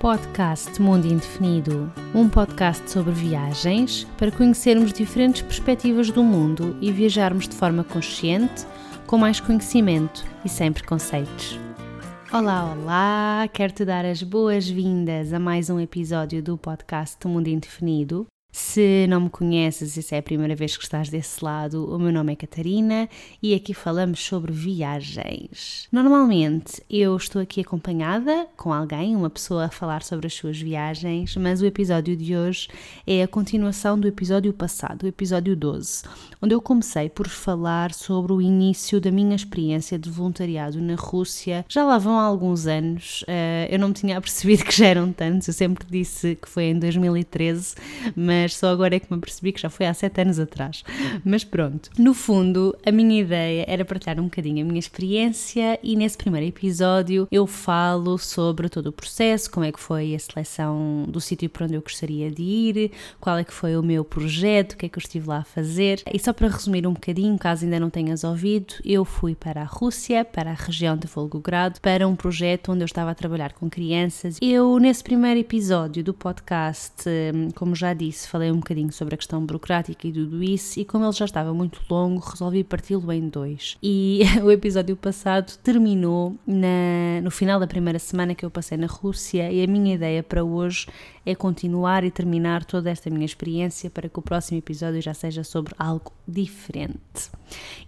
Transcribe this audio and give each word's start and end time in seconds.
podcast 0.00 0.80
Mundo 0.80 1.06
Indefinido, 1.06 1.92
um 2.14 2.26
podcast 2.26 2.90
sobre 2.90 3.12
viagens 3.12 4.04
para 4.16 4.32
conhecermos 4.32 4.94
diferentes 4.94 5.42
perspectivas 5.42 6.10
do 6.10 6.24
mundo 6.24 6.74
e 6.80 6.90
viajarmos 6.90 7.46
de 7.46 7.54
forma 7.54 7.84
consciente, 7.84 8.66
com 9.06 9.18
mais 9.18 9.40
conhecimento 9.40 10.24
e 10.42 10.48
sem 10.48 10.72
preconceitos. 10.72 11.60
Olá, 12.32 12.72
olá! 12.72 13.46
Quero 13.52 13.74
te 13.74 13.84
dar 13.84 14.06
as 14.06 14.22
boas-vindas 14.22 15.34
a 15.34 15.38
mais 15.38 15.68
um 15.68 15.78
episódio 15.78 16.42
do 16.42 16.56
podcast 16.56 17.18
Mundo 17.28 17.48
Indefinido. 17.48 18.26
Se 18.52 19.06
não 19.08 19.20
me 19.20 19.30
conheces 19.30 19.96
e 19.96 20.02
se 20.02 20.14
é 20.14 20.18
a 20.18 20.22
primeira 20.22 20.56
vez 20.56 20.76
que 20.76 20.82
estás 20.82 21.08
desse 21.08 21.44
lado, 21.44 21.88
o 21.88 21.98
meu 21.98 22.12
nome 22.12 22.32
é 22.32 22.36
Catarina 22.36 23.08
e 23.40 23.54
aqui 23.54 23.72
falamos 23.72 24.24
sobre 24.24 24.50
viagens. 24.52 25.86
Normalmente 25.92 26.82
eu 26.90 27.16
estou 27.16 27.40
aqui 27.40 27.60
acompanhada 27.60 28.48
com 28.56 28.72
alguém, 28.72 29.14
uma 29.14 29.30
pessoa 29.30 29.66
a 29.66 29.70
falar 29.70 30.02
sobre 30.02 30.26
as 30.26 30.34
suas 30.34 30.60
viagens, 30.60 31.36
mas 31.36 31.62
o 31.62 31.66
episódio 31.66 32.16
de 32.16 32.36
hoje 32.36 32.68
é 33.06 33.22
a 33.22 33.28
continuação 33.28 33.98
do 33.98 34.08
episódio 34.08 34.52
passado, 34.52 35.04
o 35.04 35.06
episódio 35.06 35.54
12, 35.54 36.02
onde 36.42 36.52
eu 36.52 36.60
comecei 36.60 37.08
por 37.08 37.28
falar 37.28 37.94
sobre 37.94 38.32
o 38.32 38.42
início 38.42 39.00
da 39.00 39.12
minha 39.12 39.36
experiência 39.36 39.96
de 39.96 40.10
voluntariado 40.10 40.80
na 40.80 40.96
Rússia. 40.96 41.64
Já 41.68 41.84
lá 41.84 41.98
vão 41.98 42.18
alguns 42.18 42.66
anos, 42.66 43.24
eh, 43.28 43.68
eu 43.70 43.78
não 43.78 43.88
me 43.88 43.94
tinha 43.94 44.20
percebido 44.20 44.64
que 44.64 44.76
já 44.76 44.86
eram 44.86 45.12
tantos, 45.12 45.46
eu 45.46 45.54
sempre 45.54 45.86
disse 45.88 46.34
que 46.34 46.48
foi 46.48 46.64
em 46.64 46.78
2013, 46.78 47.74
mas 48.16 48.39
mas 48.40 48.56
só 48.56 48.68
agora 48.68 48.96
é 48.96 49.00
que 49.00 49.06
me 49.10 49.18
apercebi 49.18 49.52
que 49.52 49.60
já 49.60 49.68
foi 49.68 49.86
há 49.86 49.94
sete 49.94 50.20
anos 50.20 50.38
atrás. 50.38 50.82
Mas 51.24 51.44
pronto, 51.44 51.90
no 51.98 52.14
fundo, 52.14 52.76
a 52.84 52.90
minha 52.90 53.20
ideia 53.20 53.64
era 53.68 53.84
partilhar 53.84 54.18
um 54.18 54.24
bocadinho 54.24 54.64
a 54.64 54.66
minha 54.66 54.78
experiência 54.78 55.78
e 55.82 55.94
nesse 55.94 56.16
primeiro 56.16 56.46
episódio 56.46 57.28
eu 57.30 57.46
falo 57.46 58.18
sobre 58.18 58.68
todo 58.68 58.88
o 58.88 58.92
processo, 58.92 59.50
como 59.50 59.66
é 59.66 59.72
que 59.72 59.78
foi 59.78 60.14
a 60.14 60.18
seleção 60.18 61.04
do 61.08 61.20
sítio 61.20 61.48
para 61.50 61.66
onde 61.66 61.74
eu 61.74 61.82
gostaria 61.82 62.30
de 62.30 62.42
ir, 62.42 62.92
qual 63.20 63.38
é 63.38 63.44
que 63.44 63.52
foi 63.52 63.76
o 63.76 63.82
meu 63.82 64.04
projeto, 64.04 64.72
o 64.72 64.76
que 64.76 64.86
é 64.86 64.88
que 64.88 64.98
eu 64.98 65.02
estive 65.02 65.28
lá 65.28 65.38
a 65.38 65.44
fazer. 65.44 66.02
E 66.12 66.18
só 66.18 66.32
para 66.32 66.48
resumir 66.48 66.86
um 66.86 66.92
bocadinho, 66.92 67.38
caso 67.38 67.64
ainda 67.64 67.78
não 67.78 67.90
tenhas 67.90 68.24
ouvido, 68.24 68.74
eu 68.84 69.04
fui 69.04 69.34
para 69.34 69.62
a 69.62 69.64
Rússia, 69.64 70.24
para 70.24 70.50
a 70.50 70.54
região 70.54 70.96
de 70.96 71.06
Volgogrado, 71.06 71.80
para 71.80 72.06
um 72.08 72.16
projeto 72.16 72.72
onde 72.72 72.82
eu 72.82 72.86
estava 72.86 73.10
a 73.10 73.14
trabalhar 73.14 73.52
com 73.52 73.68
crianças. 73.68 74.38
Eu, 74.40 74.78
nesse 74.78 75.02
primeiro 75.02 75.40
episódio 75.40 76.02
do 76.02 76.14
podcast, 76.14 77.08
hum, 77.08 77.50
como 77.54 77.74
já 77.74 77.92
disse, 77.92 78.28
falei 78.30 78.52
um 78.52 78.58
bocadinho 78.58 78.92
sobre 78.92 79.14
a 79.14 79.18
questão 79.18 79.44
burocrática 79.44 80.06
e 80.06 80.12
tudo 80.12 80.42
isso, 80.42 80.78
e 80.78 80.84
como 80.84 81.04
ele 81.04 81.12
já 81.12 81.24
estava 81.24 81.52
muito 81.52 81.80
longo, 81.90 82.20
resolvi 82.20 82.62
parti-lo 82.62 83.12
em 83.12 83.28
dois. 83.28 83.76
E 83.82 84.20
o 84.44 84.50
episódio 84.50 84.96
passado 84.96 85.56
terminou 85.58 86.36
na, 86.46 87.20
no 87.22 87.30
final 87.30 87.58
da 87.58 87.66
primeira 87.66 87.98
semana 87.98 88.34
que 88.34 88.44
eu 88.44 88.50
passei 88.50 88.78
na 88.78 88.86
Rússia, 88.86 89.50
e 89.50 89.62
a 89.62 89.66
minha 89.66 89.94
ideia 89.94 90.22
para 90.22 90.44
hoje 90.44 90.86
é 91.26 91.34
continuar 91.34 92.04
e 92.04 92.10
terminar 92.10 92.64
toda 92.64 92.90
esta 92.90 93.10
minha 93.10 93.26
experiência 93.26 93.90
para 93.90 94.08
que 94.08 94.18
o 94.18 94.22
próximo 94.22 94.58
episódio 94.58 95.02
já 95.02 95.12
seja 95.12 95.44
sobre 95.44 95.74
algo 95.78 96.12
diferente. 96.26 97.30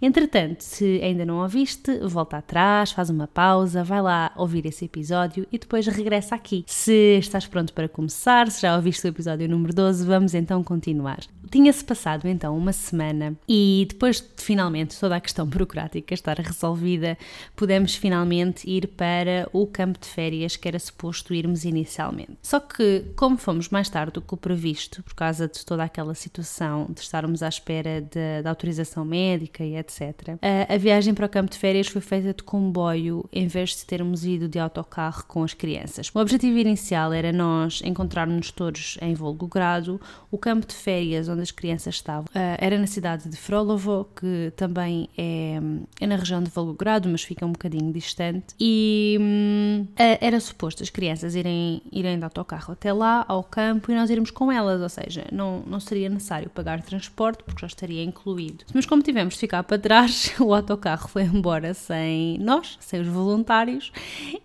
Entretanto, 0.01 0.61
se 0.61 0.99
ainda 1.01 1.25
não 1.25 1.41
ouviste, 1.41 1.97
volta 1.99 2.37
atrás, 2.37 2.91
faz 2.91 3.09
uma 3.09 3.27
pausa, 3.27 3.83
vai 3.83 4.01
lá 4.01 4.31
ouvir 4.35 4.65
esse 4.65 4.85
episódio 4.85 5.47
e 5.51 5.57
depois 5.57 5.87
regressa 5.87 6.35
aqui. 6.35 6.63
Se 6.67 7.17
estás 7.17 7.47
pronto 7.47 7.73
para 7.73 7.87
começar, 7.87 8.51
se 8.51 8.61
já 8.61 8.75
ouviste 8.75 9.05
o 9.05 9.09
episódio 9.09 9.47
número 9.47 9.73
12, 9.73 10.05
vamos 10.05 10.32
então 10.33 10.63
continuar. 10.63 11.19
Tinha-se 11.51 11.83
passado 11.83 12.27
então 12.27 12.57
uma 12.57 12.73
semana 12.73 13.35
e 13.47 13.85
depois 13.87 14.19
de 14.19 14.43
finalmente 14.43 14.99
toda 14.99 15.15
a 15.15 15.19
questão 15.19 15.45
burocrática 15.47 16.13
estar 16.13 16.37
resolvida, 16.39 17.17
pudemos 17.55 17.95
finalmente 17.95 18.67
ir 18.69 18.87
para 18.87 19.47
o 19.53 19.67
campo 19.67 19.99
de 19.99 20.07
férias 20.07 20.55
que 20.55 20.67
era 20.67 20.79
suposto 20.79 21.33
irmos 21.33 21.63
inicialmente. 21.63 22.37
Só 22.41 22.59
que, 22.59 23.05
como 23.15 23.37
fomos 23.37 23.69
mais 23.69 23.89
tarde 23.89 24.13
do 24.13 24.21
que 24.21 24.33
o 24.33 24.37
previsto, 24.37 25.03
por 25.03 25.13
causa 25.13 25.47
de 25.47 25.65
toda 25.65 25.83
aquela 25.83 26.15
situação 26.15 26.87
de 26.89 27.01
estarmos 27.01 27.43
à 27.43 27.49
espera 27.49 28.01
da 28.41 28.49
autorização 28.49 29.05
médica 29.05 29.63
e 29.63 29.75
etc., 29.75 30.37
a, 30.41 30.73
a 30.73 30.77
viagem 30.77 31.13
para 31.13 31.25
o 31.25 31.29
campo 31.29 31.51
de 31.51 31.57
férias 31.57 31.87
foi 31.87 32.01
feita 32.01 32.33
de 32.33 32.43
comboio 32.43 33.25
em 33.31 33.47
vez 33.47 33.71
de 33.71 33.85
termos 33.85 34.25
ido 34.25 34.47
de 34.47 34.59
autocarro 34.59 35.25
com 35.27 35.43
as 35.43 35.53
crianças. 35.53 36.09
O 36.13 36.19
objetivo 36.19 36.57
inicial 36.57 37.13
era 37.13 37.31
nós 37.31 37.81
encontrarmos 37.83 38.51
todos 38.51 38.97
em 39.01 39.13
Volgogrado, 39.13 39.99
o 40.33 40.37
campo 40.39 40.65
de 40.65 40.73
férias 40.73 41.29
onde 41.29 41.43
as 41.43 41.51
crianças 41.51 41.93
estavam. 41.93 42.23
Uh, 42.23 42.57
era 42.57 42.75
na 42.79 42.87
cidade 42.87 43.29
de 43.29 43.37
Frolovo, 43.37 44.09
que 44.15 44.51
também 44.55 45.07
é, 45.15 45.59
é, 46.01 46.07
na 46.07 46.15
região 46.15 46.41
de 46.41 46.49
Volgogrado, 46.49 47.07
mas 47.07 47.21
fica 47.21 47.45
um 47.45 47.51
bocadinho 47.51 47.93
distante. 47.93 48.55
E 48.59 49.15
um, 49.21 49.85
uh, 49.91 50.17
era 50.19 50.39
suposto 50.39 50.81
as 50.81 50.89
crianças 50.89 51.35
irem, 51.35 51.83
irem 51.91 52.17
de 52.17 52.23
autocarro 52.23 52.73
até 52.73 52.91
lá, 52.91 53.23
ao 53.27 53.43
campo, 53.43 53.91
e 53.91 53.95
nós 53.95 54.09
irmos 54.09 54.31
com 54.31 54.51
elas, 54.51 54.81
ou 54.81 54.89
seja, 54.89 55.27
não, 55.31 55.61
não 55.67 55.79
seria 55.79 56.09
necessário 56.09 56.49
pagar 56.49 56.81
transporte, 56.81 57.43
porque 57.43 57.61
já 57.61 57.67
estaria 57.67 58.03
incluído. 58.03 58.65
Mas 58.73 58.87
como 58.87 59.03
tivemos 59.03 59.35
de 59.35 59.39
ficar 59.39 59.61
para 59.61 59.77
trás, 59.77 60.33
o 60.41 60.51
autocarro 60.51 61.09
foi 61.09 61.25
embora 61.25 61.75
sem 61.75 62.39
nós, 62.39 62.75
sem 62.79 63.01
os 63.01 63.07
voluntários, 63.07 63.91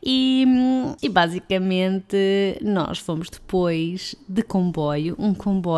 e, 0.04 0.44
hum, 0.46 0.94
e 1.02 1.08
basicamente 1.08 2.58
nós 2.60 2.98
fomos 2.98 3.30
depois 3.30 4.14
de 4.28 4.42
comboio, 4.42 5.16
um 5.18 5.32
comboio 5.32 5.77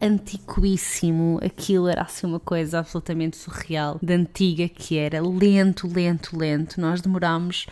antiquíssimo, 0.00 1.40
aquilo 1.42 1.88
era 1.88 2.02
assim 2.02 2.26
uma 2.26 2.40
coisa 2.40 2.78
absolutamente 2.80 3.36
surreal, 3.36 3.98
de 4.02 4.12
antiga 4.12 4.68
que 4.68 4.98
era, 4.98 5.20
lento, 5.22 5.86
lento, 5.86 6.36
lento. 6.36 6.80
Nós 6.80 7.00
demorámos 7.00 7.66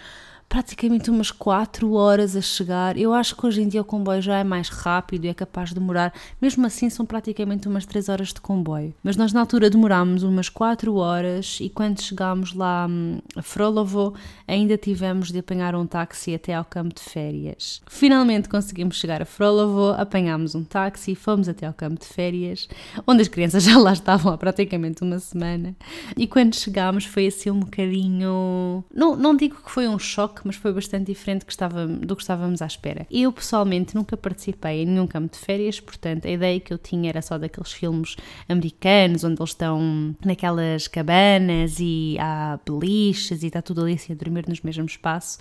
praticamente 0.52 1.10
umas 1.10 1.30
4 1.30 1.94
horas 1.94 2.36
a 2.36 2.42
chegar. 2.42 2.98
Eu 2.98 3.14
acho 3.14 3.34
que 3.34 3.46
hoje 3.46 3.62
em 3.62 3.68
dia 3.68 3.80
o 3.80 3.84
comboio 3.86 4.20
já 4.20 4.36
é 4.36 4.44
mais 4.44 4.68
rápido 4.68 5.24
e 5.24 5.28
é 5.28 5.32
capaz 5.32 5.70
de 5.70 5.76
demorar, 5.76 6.12
mesmo 6.42 6.66
assim 6.66 6.90
são 6.90 7.06
praticamente 7.06 7.66
umas 7.66 7.86
3 7.86 8.10
horas 8.10 8.28
de 8.34 8.40
comboio. 8.42 8.92
Mas 9.02 9.16
nós 9.16 9.32
na 9.32 9.40
altura 9.40 9.70
demorámos 9.70 10.22
umas 10.22 10.50
4 10.50 10.94
horas 10.94 11.56
e 11.58 11.70
quando 11.70 12.02
chegámos 12.02 12.52
lá 12.52 12.86
hum, 12.86 13.18
a 13.34 13.40
Frolovo 13.40 14.12
ainda 14.46 14.76
tivemos 14.76 15.32
de 15.32 15.38
apanhar 15.38 15.74
um 15.74 15.86
táxi 15.86 16.34
até 16.34 16.52
ao 16.52 16.66
campo 16.66 16.94
de 16.96 17.00
férias. 17.00 17.80
Finalmente 17.88 18.46
conseguimos 18.46 18.96
chegar 18.96 19.22
a 19.22 19.24
Frolovo, 19.24 19.98
apanhámos 19.98 20.54
um 20.54 20.64
táxi, 20.64 21.14
fomos 21.14 21.48
até 21.48 21.66
ao 21.66 21.72
campo 21.72 21.98
de 21.98 22.06
férias, 22.06 22.68
onde 23.06 23.22
as 23.22 23.28
crianças 23.28 23.64
já 23.64 23.78
lá 23.78 23.94
estavam 23.94 24.30
há 24.30 24.36
praticamente 24.36 25.02
uma 25.02 25.18
semana. 25.18 25.74
E 26.14 26.26
quando 26.26 26.54
chegámos 26.54 27.06
foi 27.06 27.28
assim 27.28 27.50
um 27.50 27.60
bocadinho. 27.60 28.84
Não, 28.94 29.16
não 29.16 29.34
digo 29.34 29.56
que 29.56 29.70
foi 29.70 29.88
um 29.88 29.98
choque, 29.98 30.41
mas 30.44 30.56
foi 30.56 30.72
bastante 30.72 31.06
diferente 31.06 31.44
do 32.00 32.16
que 32.16 32.22
estávamos 32.22 32.62
à 32.62 32.66
espera. 32.66 33.06
Eu, 33.10 33.32
pessoalmente, 33.32 33.94
nunca 33.94 34.16
participei 34.16 34.82
em 34.82 34.86
nenhum 34.86 35.06
campo 35.06 35.32
de 35.32 35.38
férias, 35.38 35.80
portanto, 35.80 36.26
a 36.26 36.30
ideia 36.30 36.58
que 36.60 36.72
eu 36.72 36.78
tinha 36.78 37.08
era 37.08 37.20
só 37.20 37.38
daqueles 37.38 37.72
filmes 37.72 38.16
americanos, 38.48 39.24
onde 39.24 39.40
eles 39.40 39.50
estão 39.50 40.14
naquelas 40.24 40.88
cabanas 40.88 41.78
e 41.80 42.16
há 42.20 42.58
beliches 42.64 43.42
e 43.42 43.46
está 43.46 43.60
tudo 43.60 43.82
ali 43.82 43.94
assim 43.94 44.12
a 44.12 44.16
dormir 44.16 44.46
nos 44.48 44.60
mesmos 44.60 44.92
espaço. 44.92 45.38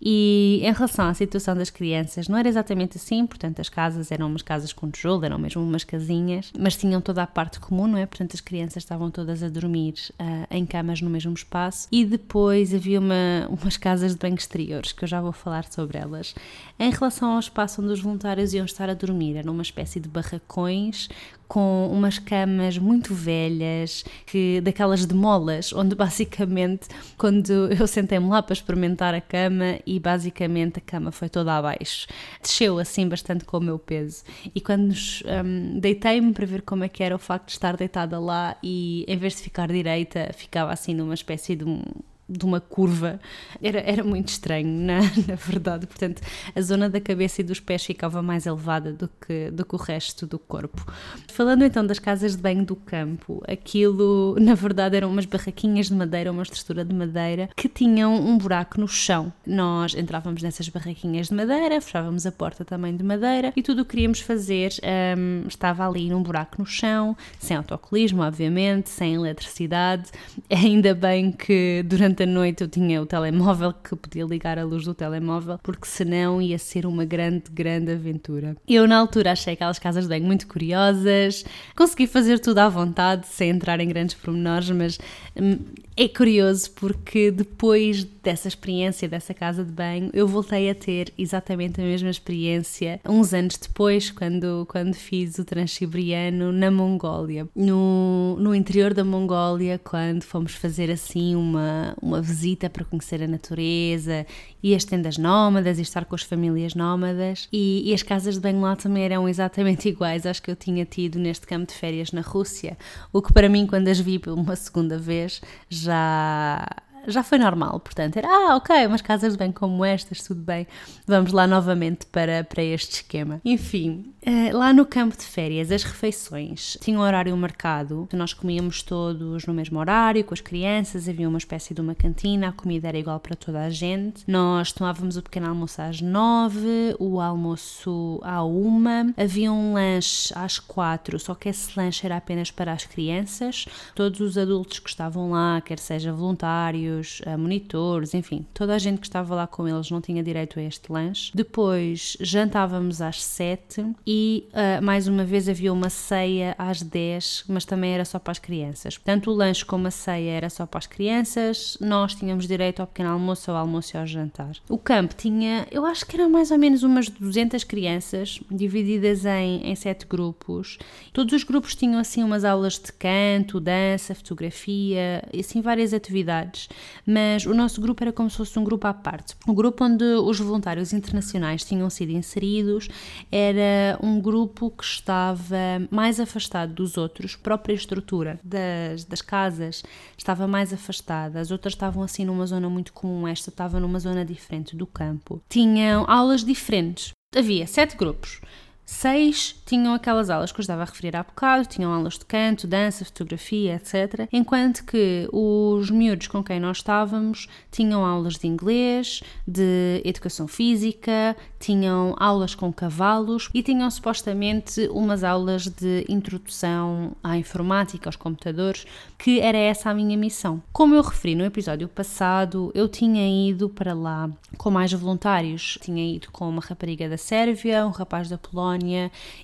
E 0.00 0.60
em 0.62 0.72
relação 0.72 1.08
à 1.08 1.14
situação 1.14 1.56
das 1.56 1.70
crianças, 1.70 2.28
não 2.28 2.36
era 2.36 2.48
exatamente 2.48 2.96
assim, 2.96 3.26
portanto, 3.26 3.60
as 3.60 3.68
casas 3.68 4.10
eram 4.10 4.26
umas 4.26 4.42
casas 4.42 4.72
com 4.72 4.90
tijolo, 4.90 5.24
eram 5.24 5.38
mesmo 5.38 5.62
umas 5.62 5.84
casinhas, 5.84 6.52
mas 6.58 6.76
tinham 6.76 7.00
toda 7.00 7.22
a 7.22 7.26
parte 7.26 7.60
comum, 7.60 7.86
não 7.86 7.98
é? 7.98 8.06
Portanto, 8.06 8.34
as 8.34 8.40
crianças 8.40 8.82
estavam 8.82 9.10
todas 9.10 9.42
a 9.42 9.48
dormir 9.48 9.94
uh, 10.20 10.46
em 10.50 10.66
camas 10.66 11.00
no 11.00 11.08
mesmo 11.10 11.32
espaço. 11.32 11.88
E 11.90 12.04
depois 12.04 12.74
havia 12.74 12.98
uma, 12.98 13.48
umas 13.62 13.76
casas 13.76 14.12
de 14.12 14.18
banho 14.18 14.33
exteriores, 14.40 14.92
que 14.92 15.04
eu 15.04 15.08
já 15.08 15.20
vou 15.20 15.32
falar 15.32 15.64
sobre 15.70 15.98
elas. 15.98 16.34
Em 16.78 16.90
relação 16.90 17.32
ao 17.32 17.40
espaço 17.40 17.82
onde 17.82 17.92
os 17.92 18.00
voluntários 18.00 18.52
iam 18.54 18.64
estar 18.64 18.88
a 18.88 18.94
dormir, 18.94 19.36
era 19.36 19.50
uma 19.50 19.62
espécie 19.62 20.00
de 20.00 20.08
barracões 20.08 21.08
com 21.46 21.88
umas 21.92 22.18
camas 22.18 22.78
muito 22.78 23.14
velhas, 23.14 24.04
que 24.26 24.60
daquelas 24.60 25.06
de 25.06 25.14
molas, 25.14 25.72
onde 25.72 25.94
basicamente 25.94 26.88
quando 27.16 27.50
eu 27.72 27.86
sentei-me 27.86 28.28
lá 28.28 28.42
para 28.42 28.54
experimentar 28.54 29.14
a 29.14 29.20
cama 29.20 29.78
e 29.86 30.00
basicamente 30.00 30.78
a 30.78 30.80
cama 30.80 31.12
foi 31.12 31.28
toda 31.28 31.56
abaixo. 31.56 32.06
Desceu 32.42 32.78
assim 32.78 33.08
bastante 33.08 33.44
com 33.44 33.58
o 33.58 33.60
meu 33.60 33.78
peso. 33.78 34.24
E 34.54 34.60
quando 34.60 34.92
um, 34.92 35.78
deitei-me 35.78 36.32
para 36.32 36.46
ver 36.46 36.62
como 36.62 36.84
é 36.84 36.88
que 36.88 37.02
era 37.02 37.14
o 37.14 37.18
facto 37.18 37.46
de 37.46 37.52
estar 37.52 37.76
deitada 37.76 38.18
lá 38.18 38.56
e 38.62 39.04
em 39.06 39.16
vez 39.16 39.36
de 39.36 39.42
ficar 39.42 39.68
direita, 39.68 40.30
ficava 40.34 40.72
assim 40.72 40.94
numa 40.94 41.14
espécie 41.14 41.54
de 41.54 41.64
um 41.64 41.82
de 42.28 42.44
uma 42.44 42.60
curva, 42.60 43.20
era, 43.62 43.80
era 43.80 44.04
muito 44.04 44.28
estranho, 44.28 44.68
na, 44.68 45.00
na 45.26 45.34
verdade. 45.34 45.86
Portanto, 45.86 46.22
a 46.54 46.60
zona 46.60 46.88
da 46.88 47.00
cabeça 47.00 47.40
e 47.40 47.44
dos 47.44 47.60
pés 47.60 47.84
ficava 47.84 48.22
mais 48.22 48.46
elevada 48.46 48.92
do 48.92 49.08
que, 49.08 49.50
do 49.50 49.64
que 49.64 49.74
o 49.74 49.78
resto 49.78 50.26
do 50.26 50.38
corpo. 50.38 50.84
Falando 51.28 51.64
então 51.64 51.86
das 51.86 51.98
casas 51.98 52.36
de 52.36 52.42
banho 52.42 52.64
do 52.64 52.76
campo, 52.76 53.42
aquilo 53.48 54.36
na 54.38 54.54
verdade 54.54 54.96
eram 54.96 55.10
umas 55.10 55.26
barraquinhas 55.26 55.88
de 55.88 55.94
madeira, 55.94 56.30
uma 56.30 56.42
estrutura 56.42 56.84
de 56.84 56.94
madeira 56.94 57.48
que 57.56 57.68
tinham 57.68 58.14
um 58.14 58.38
buraco 58.38 58.80
no 58.80 58.88
chão. 58.88 59.32
Nós 59.46 59.94
entrávamos 59.94 60.42
nessas 60.42 60.68
barraquinhas 60.68 61.28
de 61.28 61.34
madeira, 61.34 61.80
fechávamos 61.80 62.26
a 62.26 62.32
porta 62.32 62.64
também 62.64 62.96
de 62.96 63.02
madeira 63.02 63.52
e 63.56 63.62
tudo 63.62 63.82
o 63.82 63.84
que 63.84 63.94
queríamos 63.94 64.20
fazer 64.20 64.72
um, 65.16 65.46
estava 65.46 65.86
ali 65.86 66.10
num 66.10 66.20
buraco 66.20 66.56
no 66.58 66.66
chão, 66.66 67.16
sem 67.38 67.56
autocolismo, 67.56 68.22
obviamente, 68.22 68.90
sem 68.90 69.14
eletricidade. 69.14 70.10
Ainda 70.50 70.94
bem 70.94 71.30
que 71.30 71.84
durante 71.86 72.13
Portanto, 72.14 72.28
à 72.28 72.32
noite 72.32 72.62
eu 72.62 72.68
tinha 72.68 73.02
o 73.02 73.06
telemóvel 73.06 73.72
que 73.72 73.96
podia 73.96 74.24
ligar 74.24 74.56
a 74.56 74.64
luz 74.64 74.84
do 74.84 74.94
telemóvel, 74.94 75.58
porque 75.60 75.86
senão 75.86 76.40
ia 76.40 76.58
ser 76.58 76.86
uma 76.86 77.04
grande, 77.04 77.50
grande 77.50 77.90
aventura. 77.90 78.56
Eu, 78.68 78.86
na 78.86 78.98
altura, 78.98 79.32
achei 79.32 79.54
aquelas 79.54 79.80
casas 79.80 80.04
de 80.04 80.10
banho 80.10 80.24
muito 80.24 80.46
curiosas, 80.46 81.44
consegui 81.74 82.06
fazer 82.06 82.38
tudo 82.38 82.58
à 82.58 82.68
vontade, 82.68 83.26
sem 83.26 83.50
entrar 83.50 83.80
em 83.80 83.88
grandes 83.88 84.14
pormenores, 84.14 84.70
mas 84.70 84.98
hum, 85.36 85.58
é 85.96 86.08
curioso 86.08 86.70
porque 86.72 87.30
depois 87.30 88.04
dessa 88.24 88.48
experiência 88.48 89.08
dessa 89.08 89.34
casa 89.34 89.62
de 89.62 89.70
banho, 89.70 90.10
eu 90.12 90.26
voltei 90.26 90.70
a 90.70 90.74
ter 90.74 91.12
exatamente 91.16 91.80
a 91.80 91.84
mesma 91.84 92.08
experiência 92.08 92.98
uns 93.06 93.34
anos 93.34 93.56
depois, 93.58 94.10
quando, 94.10 94.66
quando 94.68 94.94
fiz 94.94 95.38
o 95.38 95.44
Transiberiano 95.44 96.50
na 96.50 96.70
Mongólia. 96.70 97.46
No, 97.54 98.36
no 98.40 98.54
interior 98.54 98.94
da 98.94 99.04
Mongólia, 99.04 99.78
quando 99.78 100.22
fomos 100.22 100.54
fazer 100.54 100.90
assim 100.90 101.36
uma, 101.36 101.94
uma 102.04 102.20
visita 102.20 102.68
para 102.68 102.84
conhecer 102.84 103.22
a 103.22 103.26
natureza 103.26 104.26
e 104.62 104.74
as 104.74 104.84
tendas 104.84 105.16
nómadas 105.16 105.78
e 105.78 105.82
estar 105.82 106.04
com 106.04 106.14
as 106.14 106.22
famílias 106.22 106.74
nómadas. 106.74 107.48
E, 107.52 107.90
e 107.90 107.94
as 107.94 108.02
casas 108.02 108.34
de 108.34 108.40
banho 108.40 108.60
lá 108.60 108.76
também 108.76 109.04
eram 109.04 109.28
exatamente 109.28 109.88
iguais 109.90 110.26
às 110.26 110.38
que 110.38 110.50
eu 110.50 110.56
tinha 110.56 110.84
tido 110.84 111.18
neste 111.18 111.46
campo 111.46 111.72
de 111.72 111.78
férias 111.78 112.12
na 112.12 112.20
Rússia, 112.20 112.76
o 113.12 113.22
que 113.22 113.32
para 113.32 113.48
mim, 113.48 113.66
quando 113.66 113.88
as 113.88 113.98
vi 113.98 114.20
uma 114.26 114.54
segunda 114.56 114.98
vez, 114.98 115.40
já 115.68 116.64
já 117.06 117.22
foi 117.22 117.38
normal, 117.38 117.80
portanto, 117.80 118.16
era, 118.16 118.28
ah, 118.28 118.56
ok, 118.56 118.86
umas 118.86 119.02
casas 119.02 119.32
de 119.32 119.38
banho 119.38 119.52
como 119.52 119.84
estas, 119.84 120.22
tudo 120.22 120.42
bem, 120.42 120.66
vamos 121.06 121.32
lá 121.32 121.46
novamente 121.46 122.06
para, 122.06 122.44
para 122.44 122.62
este 122.62 122.96
esquema. 122.96 123.40
Enfim, 123.44 124.12
eh, 124.22 124.52
lá 124.52 124.72
no 124.72 124.86
campo 124.86 125.16
de 125.16 125.24
férias, 125.24 125.70
as 125.70 125.82
refeições 125.82 126.78
tinham 126.80 127.00
um 127.00 127.04
horário 127.04 127.36
marcado, 127.36 128.08
nós 128.12 128.32
comíamos 128.32 128.82
todos 128.82 129.46
no 129.46 129.52
mesmo 129.54 129.78
horário, 129.78 130.24
com 130.24 130.34
as 130.34 130.40
crianças, 130.40 131.08
havia 131.08 131.28
uma 131.28 131.38
espécie 131.38 131.74
de 131.74 131.80
uma 131.80 131.94
cantina, 131.94 132.48
a 132.48 132.52
comida 132.52 132.88
era 132.88 132.98
igual 132.98 133.20
para 133.20 133.36
toda 133.36 133.60
a 133.60 133.70
gente, 133.70 134.24
nós 134.26 134.72
tomávamos 134.72 135.16
o 135.16 135.22
pequeno 135.22 135.48
almoço 135.48 135.82
às 135.82 136.00
nove, 136.00 136.96
o 136.98 137.20
almoço 137.20 138.20
à 138.22 138.42
uma, 138.42 139.12
havia 139.16 139.52
um 139.52 139.74
lanche 139.74 140.32
às 140.34 140.58
quatro, 140.58 141.18
só 141.18 141.34
que 141.34 141.48
esse 141.48 141.78
lanche 141.78 142.06
era 142.06 142.16
apenas 142.16 142.50
para 142.50 142.72
as 142.72 142.84
crianças, 142.84 143.66
todos 143.94 144.20
os 144.20 144.38
adultos 144.38 144.78
que 144.78 144.88
estavam 144.88 145.30
lá, 145.30 145.60
quer 145.60 145.78
seja 145.78 146.12
voluntários, 146.12 146.93
eh, 147.24 147.36
monitores, 147.36 148.14
enfim, 148.14 148.46
toda 148.52 148.74
a 148.74 148.78
gente 148.78 149.00
que 149.00 149.06
estava 149.06 149.34
lá 149.34 149.46
com 149.46 149.68
eles 149.68 149.90
não 149.90 150.00
tinha 150.00 150.22
direito 150.22 150.58
a 150.58 150.62
este 150.62 150.90
lanche. 150.90 151.30
Depois 151.34 152.16
jantávamos 152.20 153.00
às 153.00 153.22
sete 153.22 153.84
e 154.06 154.48
uh, 154.50 154.82
mais 154.82 155.08
uma 155.08 155.24
vez 155.24 155.48
havia 155.48 155.72
uma 155.72 155.90
ceia 155.90 156.54
às 156.58 156.82
10, 156.82 157.44
mas 157.48 157.64
também 157.64 157.92
era 157.92 158.04
só 158.04 158.18
para 158.18 158.32
as 158.32 158.38
crianças. 158.38 158.98
Tanto 159.02 159.30
o 159.30 159.34
lanche 159.34 159.64
como 159.64 159.86
a 159.86 159.90
ceia 159.90 160.30
era 160.30 160.50
só 160.50 160.66
para 160.66 160.78
as 160.78 160.86
crianças, 160.86 161.76
nós 161.80 162.14
tínhamos 162.14 162.46
direito 162.46 162.80
ao 162.80 162.86
pequeno 162.86 163.10
almoço, 163.10 163.50
ao 163.50 163.56
almoço 163.56 163.96
e 163.96 163.98
ao 163.98 164.06
jantar. 164.06 164.52
O 164.68 164.78
campo 164.78 165.14
tinha, 165.14 165.66
eu 165.70 165.84
acho 165.84 166.06
que 166.06 166.16
eram 166.16 166.30
mais 166.30 166.50
ou 166.50 166.58
menos 166.58 166.82
umas 166.82 167.08
200 167.08 167.64
crianças, 167.64 168.40
divididas 168.50 169.24
em, 169.24 169.66
em 169.66 169.74
sete 169.74 170.06
grupos. 170.06 170.78
Todos 171.12 171.32
os 171.34 171.44
grupos 171.44 171.74
tinham 171.74 171.98
assim 171.98 172.22
umas 172.22 172.44
aulas 172.44 172.78
de 172.78 172.92
canto, 172.92 173.60
dança, 173.60 174.14
fotografia, 174.14 175.22
assim 175.38 175.60
várias 175.60 175.92
atividades, 175.92 176.68
mas 177.06 177.46
o 177.46 177.54
nosso 177.54 177.80
grupo 177.80 178.02
era 178.02 178.12
como 178.12 178.30
se 178.30 178.36
fosse 178.36 178.58
um 178.58 178.64
grupo 178.64 178.86
à 178.86 178.94
parte. 178.94 179.34
O 179.46 179.54
grupo 179.54 179.84
onde 179.84 180.04
os 180.04 180.38
voluntários 180.38 180.92
internacionais 180.92 181.64
tinham 181.64 181.88
sido 181.90 182.10
inseridos 182.10 182.88
era 183.30 183.98
um 184.02 184.20
grupo 184.20 184.70
que 184.70 184.84
estava 184.84 185.56
mais 185.90 186.20
afastado 186.20 186.72
dos 186.74 186.96
outros, 186.96 187.36
a 187.38 187.42
própria 187.42 187.74
estrutura 187.74 188.38
das, 188.42 189.04
das 189.04 189.22
casas 189.22 189.82
estava 190.16 190.46
mais 190.46 190.72
afastada, 190.72 191.40
as 191.40 191.50
outras 191.50 191.74
estavam 191.74 192.02
assim 192.02 192.24
numa 192.24 192.46
zona 192.46 192.68
muito 192.68 192.92
comum, 192.92 193.26
esta 193.26 193.50
estava 193.50 193.80
numa 193.80 193.98
zona 193.98 194.24
diferente 194.24 194.76
do 194.76 194.86
campo. 194.86 195.42
Tinham 195.48 196.04
aulas 196.08 196.44
diferentes. 196.44 197.12
Havia 197.36 197.66
sete 197.66 197.96
grupos. 197.96 198.40
Seis 198.86 199.60
tinham 199.64 199.94
aquelas 199.94 200.28
aulas 200.28 200.52
que 200.52 200.60
eu 200.60 200.62
estava 200.62 200.82
a 200.82 200.84
referir 200.84 201.16
há 201.16 201.22
bocado, 201.22 201.66
tinham 201.66 201.92
aulas 201.92 202.18
de 202.18 202.26
canto, 202.26 202.66
dança, 202.66 203.04
fotografia, 203.04 203.76
etc. 203.76 204.28
Enquanto 204.30 204.84
que 204.84 205.26
os 205.32 205.90
miúdos 205.90 206.26
com 206.26 206.44
quem 206.44 206.60
nós 206.60 206.78
estávamos 206.78 207.48
tinham 207.70 208.04
aulas 208.04 208.34
de 208.34 208.46
inglês, 208.46 209.22
de 209.48 210.02
educação 210.04 210.46
física, 210.46 211.34
tinham 211.58 212.14
aulas 212.18 212.54
com 212.54 212.70
cavalos 212.70 213.48
e 213.54 213.62
tinham 213.62 213.90
supostamente 213.90 214.86
umas 214.92 215.24
aulas 215.24 215.66
de 215.66 216.04
introdução 216.06 217.16
à 217.22 217.38
informática, 217.38 218.08
aos 218.08 218.16
computadores, 218.16 218.86
que 219.18 219.40
era 219.40 219.56
essa 219.56 219.88
a 219.88 219.94
minha 219.94 220.16
missão. 220.16 220.62
Como 220.72 220.94
eu 220.94 221.02
referi 221.02 221.34
no 221.34 221.44
episódio 221.44 221.88
passado, 221.88 222.70
eu 222.74 222.86
tinha 222.86 223.48
ido 223.48 223.70
para 223.70 223.94
lá 223.94 224.30
com 224.58 224.70
mais 224.70 224.92
voluntários. 224.92 225.78
Tinha 225.80 226.16
ido 226.16 226.30
com 226.30 226.48
uma 226.48 226.60
rapariga 226.60 227.08
da 227.08 227.16
Sérvia, 227.16 227.86
um 227.86 227.90
rapaz 227.90 228.28
da 228.28 228.36
Polónia 228.36 228.73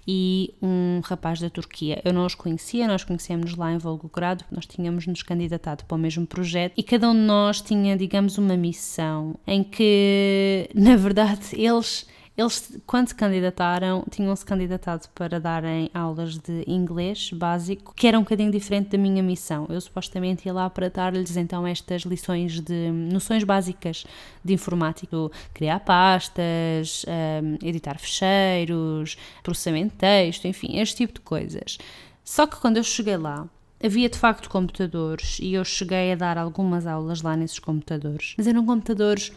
e 0.06 0.54
um 0.62 1.00
rapaz 1.04 1.40
da 1.40 1.50
Turquia. 1.50 2.00
Eu 2.04 2.12
não 2.12 2.26
os 2.26 2.34
conhecia, 2.34 2.86
nós 2.86 3.04
conhecemos 3.04 3.54
lá 3.54 3.72
em 3.72 3.78
Volgogrado, 3.78 4.44
nós 4.50 4.66
tínhamos 4.66 5.06
nos 5.06 5.22
candidatado 5.22 5.84
para 5.84 5.94
o 5.94 5.98
mesmo 5.98 6.26
projeto 6.26 6.74
e 6.76 6.82
cada 6.82 7.08
um 7.08 7.14
de 7.14 7.20
nós 7.20 7.60
tinha, 7.60 7.96
digamos, 7.96 8.38
uma 8.38 8.56
missão 8.56 9.34
em 9.46 9.62
que, 9.62 10.68
na 10.74 10.96
verdade, 10.96 11.48
eles 11.52 12.06
eles, 12.40 12.80
quando 12.86 13.08
se 13.08 13.14
candidataram, 13.14 14.04
tinham-se 14.10 14.44
candidatado 14.44 15.06
para 15.14 15.38
darem 15.38 15.90
aulas 15.92 16.38
de 16.38 16.64
inglês 16.66 17.30
básico, 17.32 17.94
que 17.94 18.06
era 18.06 18.18
um 18.18 18.22
bocadinho 18.22 18.50
diferente 18.50 18.90
da 18.90 18.98
minha 18.98 19.22
missão. 19.22 19.66
Eu 19.68 19.80
supostamente 19.80 20.46
ia 20.46 20.52
lá 20.52 20.70
para 20.70 20.88
dar-lhes 20.88 21.36
então 21.36 21.66
estas 21.66 22.02
lições 22.02 22.60
de 22.60 22.90
noções 22.90 23.44
básicas 23.44 24.04
de 24.42 24.54
informática, 24.54 25.16
criar 25.52 25.80
pastas, 25.80 27.04
um, 27.06 27.66
editar 27.66 27.98
fecheiros, 27.98 29.16
processamento 29.42 29.92
de 29.92 29.98
texto, 29.98 30.46
enfim, 30.46 30.78
este 30.78 30.96
tipo 30.96 31.14
de 31.14 31.20
coisas. 31.20 31.78
Só 32.24 32.46
que 32.46 32.56
quando 32.56 32.78
eu 32.78 32.84
cheguei 32.84 33.16
lá, 33.16 33.46
havia 33.84 34.08
de 34.08 34.18
facto 34.18 34.48
computadores 34.48 35.38
e 35.40 35.54
eu 35.54 35.64
cheguei 35.64 36.12
a 36.12 36.16
dar 36.16 36.38
algumas 36.38 36.86
aulas 36.86 37.22
lá 37.22 37.36
nesses 37.36 37.58
computadores, 37.58 38.34
mas 38.36 38.46
eram 38.46 38.64
computadores 38.64 39.32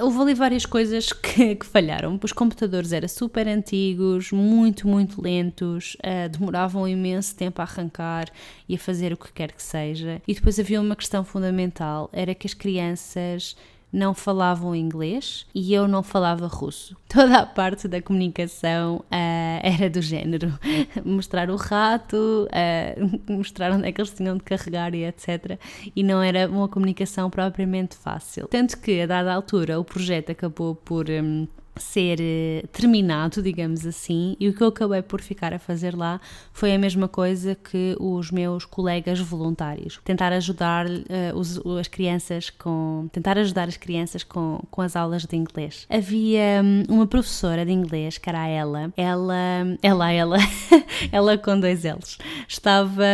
houve 0.00 0.20
ali 0.20 0.34
várias 0.34 0.66
coisas 0.66 1.12
que, 1.12 1.56
que, 1.56 1.66
falharam. 1.66 2.18
Os 2.22 2.32
computadores 2.32 2.92
eram 2.92 3.08
super 3.08 3.46
antigos, 3.48 4.32
muito, 4.32 4.86
muito 4.86 5.20
lentos, 5.20 5.96
uh, 6.00 6.28
demoravam 6.28 6.86
imenso 6.86 7.34
tempo 7.34 7.60
a 7.60 7.64
arrancar 7.64 8.28
e 8.68 8.74
a 8.74 8.78
fazer 8.78 9.12
o 9.12 9.16
que 9.16 9.32
quer 9.32 9.52
que 9.52 9.62
seja. 9.62 10.20
E 10.26 10.34
depois 10.34 10.58
havia 10.58 10.80
uma 10.80 10.96
questão 10.96 11.24
fundamental: 11.24 12.08
era 12.12 12.34
que 12.34 12.46
as 12.46 12.54
crianças 12.54 13.56
não 13.92 14.14
falavam 14.14 14.74
inglês 14.74 15.46
e 15.54 15.74
eu 15.74 15.86
não 15.86 16.02
falava 16.02 16.46
russo. 16.46 16.96
Toda 17.06 17.38
a 17.38 17.46
parte 17.46 17.86
da 17.86 18.00
comunicação 18.00 18.96
uh, 18.96 19.60
era 19.62 19.90
do 19.90 20.00
género 20.00 20.58
mostrar 21.04 21.50
o 21.50 21.56
rato, 21.56 22.48
uh, 22.48 23.20
mostrar 23.30 23.72
onde 23.72 23.86
é 23.86 23.92
que 23.92 24.00
eles 24.00 24.14
tinham 24.14 24.36
de 24.36 24.42
carregar 24.42 24.94
e 24.94 25.04
etc. 25.04 25.58
E 25.94 26.02
não 26.02 26.22
era 26.22 26.48
uma 26.48 26.68
comunicação 26.68 27.28
propriamente 27.28 27.96
fácil. 27.96 28.48
Tanto 28.48 28.78
que, 28.78 29.02
a 29.02 29.06
dada 29.06 29.34
altura, 29.34 29.78
o 29.78 29.84
projeto 29.84 30.32
acabou 30.32 30.74
por. 30.74 31.10
Um, 31.10 31.46
ser 31.76 32.18
eh, 32.20 32.64
terminado, 32.72 33.42
digamos 33.42 33.86
assim, 33.86 34.36
e 34.38 34.48
o 34.48 34.54
que 34.54 34.62
eu 34.62 34.68
acabei 34.68 35.02
por 35.02 35.20
ficar 35.20 35.54
a 35.54 35.58
fazer 35.58 35.96
lá 35.96 36.20
foi 36.52 36.74
a 36.74 36.78
mesma 36.78 37.08
coisa 37.08 37.54
que 37.54 37.96
os 37.98 38.30
meus 38.30 38.64
colegas 38.64 39.18
voluntários, 39.20 40.00
tentar 40.04 40.32
ajudar 40.32 40.86
uh, 40.86 41.00
os, 41.34 41.58
as 41.78 41.88
crianças 41.88 42.50
com 42.50 43.08
tentar 43.12 43.38
ajudar 43.38 43.68
as 43.68 43.76
crianças 43.76 44.22
com, 44.22 44.60
com 44.70 44.82
as 44.82 44.96
aulas 44.96 45.24
de 45.24 45.36
inglês. 45.36 45.86
Havia 45.88 46.62
um, 46.62 46.94
uma 46.94 47.06
professora 47.06 47.64
de 47.64 47.72
inglês, 47.72 48.18
que 48.18 48.28
era 48.28 48.46
ela, 48.46 48.92
ela, 48.96 49.34
ela, 49.82 50.12
ela, 50.12 50.36
ela 51.10 51.38
com 51.38 51.58
dois 51.58 51.84
L's, 51.84 52.18
estava 52.46 53.04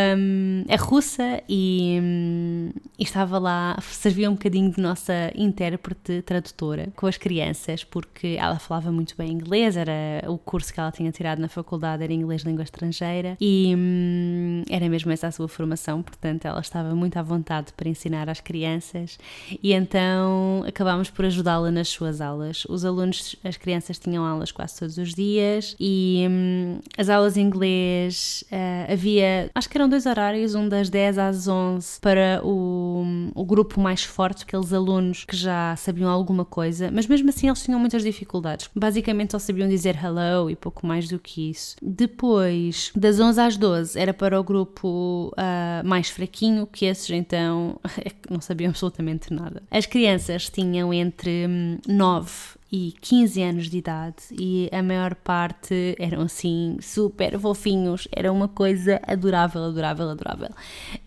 é 0.68 0.76
russa 0.76 1.42
e, 1.48 1.98
um, 2.02 2.70
e 2.98 3.02
estava 3.02 3.38
lá, 3.38 3.78
servia 3.82 4.30
um 4.30 4.34
bocadinho 4.34 4.70
de 4.70 4.80
nossa 4.80 5.32
intérprete 5.34 6.22
tradutora 6.22 6.88
com 6.96 7.06
as 7.06 7.16
crianças, 7.16 7.84
porque 7.84 8.36
ela 8.48 8.58
falava 8.58 8.90
muito 8.90 9.14
bem 9.16 9.32
inglês, 9.32 9.76
era 9.76 10.24
o 10.28 10.38
curso 10.38 10.72
que 10.72 10.80
ela 10.80 10.90
tinha 10.90 11.10
tirado 11.12 11.38
na 11.38 11.48
faculdade, 11.48 12.02
era 12.02 12.12
inglês 12.12 12.42
língua 12.42 12.62
estrangeira 12.64 13.36
e 13.40 13.74
hum, 13.76 14.62
era 14.68 14.88
mesmo 14.88 15.12
essa 15.12 15.28
a 15.28 15.32
sua 15.32 15.48
formação, 15.48 16.02
portanto 16.02 16.46
ela 16.46 16.60
estava 16.60 16.94
muito 16.94 17.16
à 17.18 17.22
vontade 17.22 17.72
para 17.76 17.88
ensinar 17.88 18.28
às 18.28 18.40
crianças 18.40 19.18
e 19.62 19.72
então 19.72 20.64
acabámos 20.66 21.10
por 21.10 21.24
ajudá-la 21.24 21.70
nas 21.70 21.88
suas 21.88 22.20
aulas. 22.20 22.64
Os 22.66 22.84
alunos, 22.84 23.36
as 23.44 23.56
crianças 23.56 23.98
tinham 23.98 24.24
aulas 24.24 24.50
quase 24.50 24.78
todos 24.78 24.96
os 24.96 25.14
dias 25.14 25.76
e 25.78 26.26
hum, 26.28 26.78
as 26.96 27.08
aulas 27.08 27.36
em 27.36 27.42
inglês 27.42 28.44
uh, 28.50 28.92
havia, 28.92 29.50
acho 29.54 29.68
que 29.68 29.76
eram 29.76 29.88
dois 29.88 30.06
horários, 30.06 30.54
um 30.54 30.68
das 30.68 30.88
10 30.88 31.18
às 31.18 31.48
11 31.48 32.00
para 32.00 32.40
o, 32.42 33.30
o 33.34 33.44
grupo 33.44 33.80
mais 33.80 34.02
forte, 34.02 34.44
aqueles 34.44 34.72
alunos 34.72 35.24
que 35.24 35.36
já 35.36 35.76
sabiam 35.76 36.10
alguma 36.10 36.44
coisa, 36.44 36.90
mas 36.90 37.06
mesmo 37.06 37.28
assim 37.28 37.48
eles 37.48 37.62
tinham 37.62 37.78
muitas 37.78 38.02
dificuldades. 38.02 38.37
Basicamente 38.74 39.32
só 39.32 39.38
sabiam 39.38 39.68
dizer 39.68 39.96
hello 40.02 40.50
e 40.50 40.56
pouco 40.56 40.86
mais 40.86 41.08
do 41.08 41.18
que 41.18 41.50
isso. 41.50 41.76
Depois, 41.82 42.90
das 42.94 43.18
11 43.18 43.40
às 43.40 43.56
12, 43.56 43.98
era 43.98 44.14
para 44.14 44.38
o 44.38 44.44
grupo 44.44 45.32
uh, 45.32 45.86
mais 45.86 46.08
fraquinho, 46.08 46.66
que 46.66 46.86
esses 46.86 47.10
então 47.10 47.80
não 48.30 48.40
sabiam 48.40 48.70
absolutamente 48.70 49.32
nada. 49.32 49.62
As 49.70 49.86
crianças 49.86 50.48
tinham 50.48 50.92
entre 50.92 51.46
9 51.86 52.30
hum, 52.30 52.58
e 52.70 52.94
15 53.00 53.42
anos 53.42 53.70
de 53.70 53.78
idade 53.78 54.24
e 54.30 54.68
a 54.70 54.82
maior 54.82 55.14
parte 55.14 55.96
eram 55.98 56.22
assim 56.22 56.76
super 56.80 57.38
fofinhos, 57.38 58.06
era 58.12 58.30
uma 58.30 58.46
coisa 58.46 59.00
adorável, 59.06 59.64
adorável, 59.64 60.10
adorável. 60.10 60.50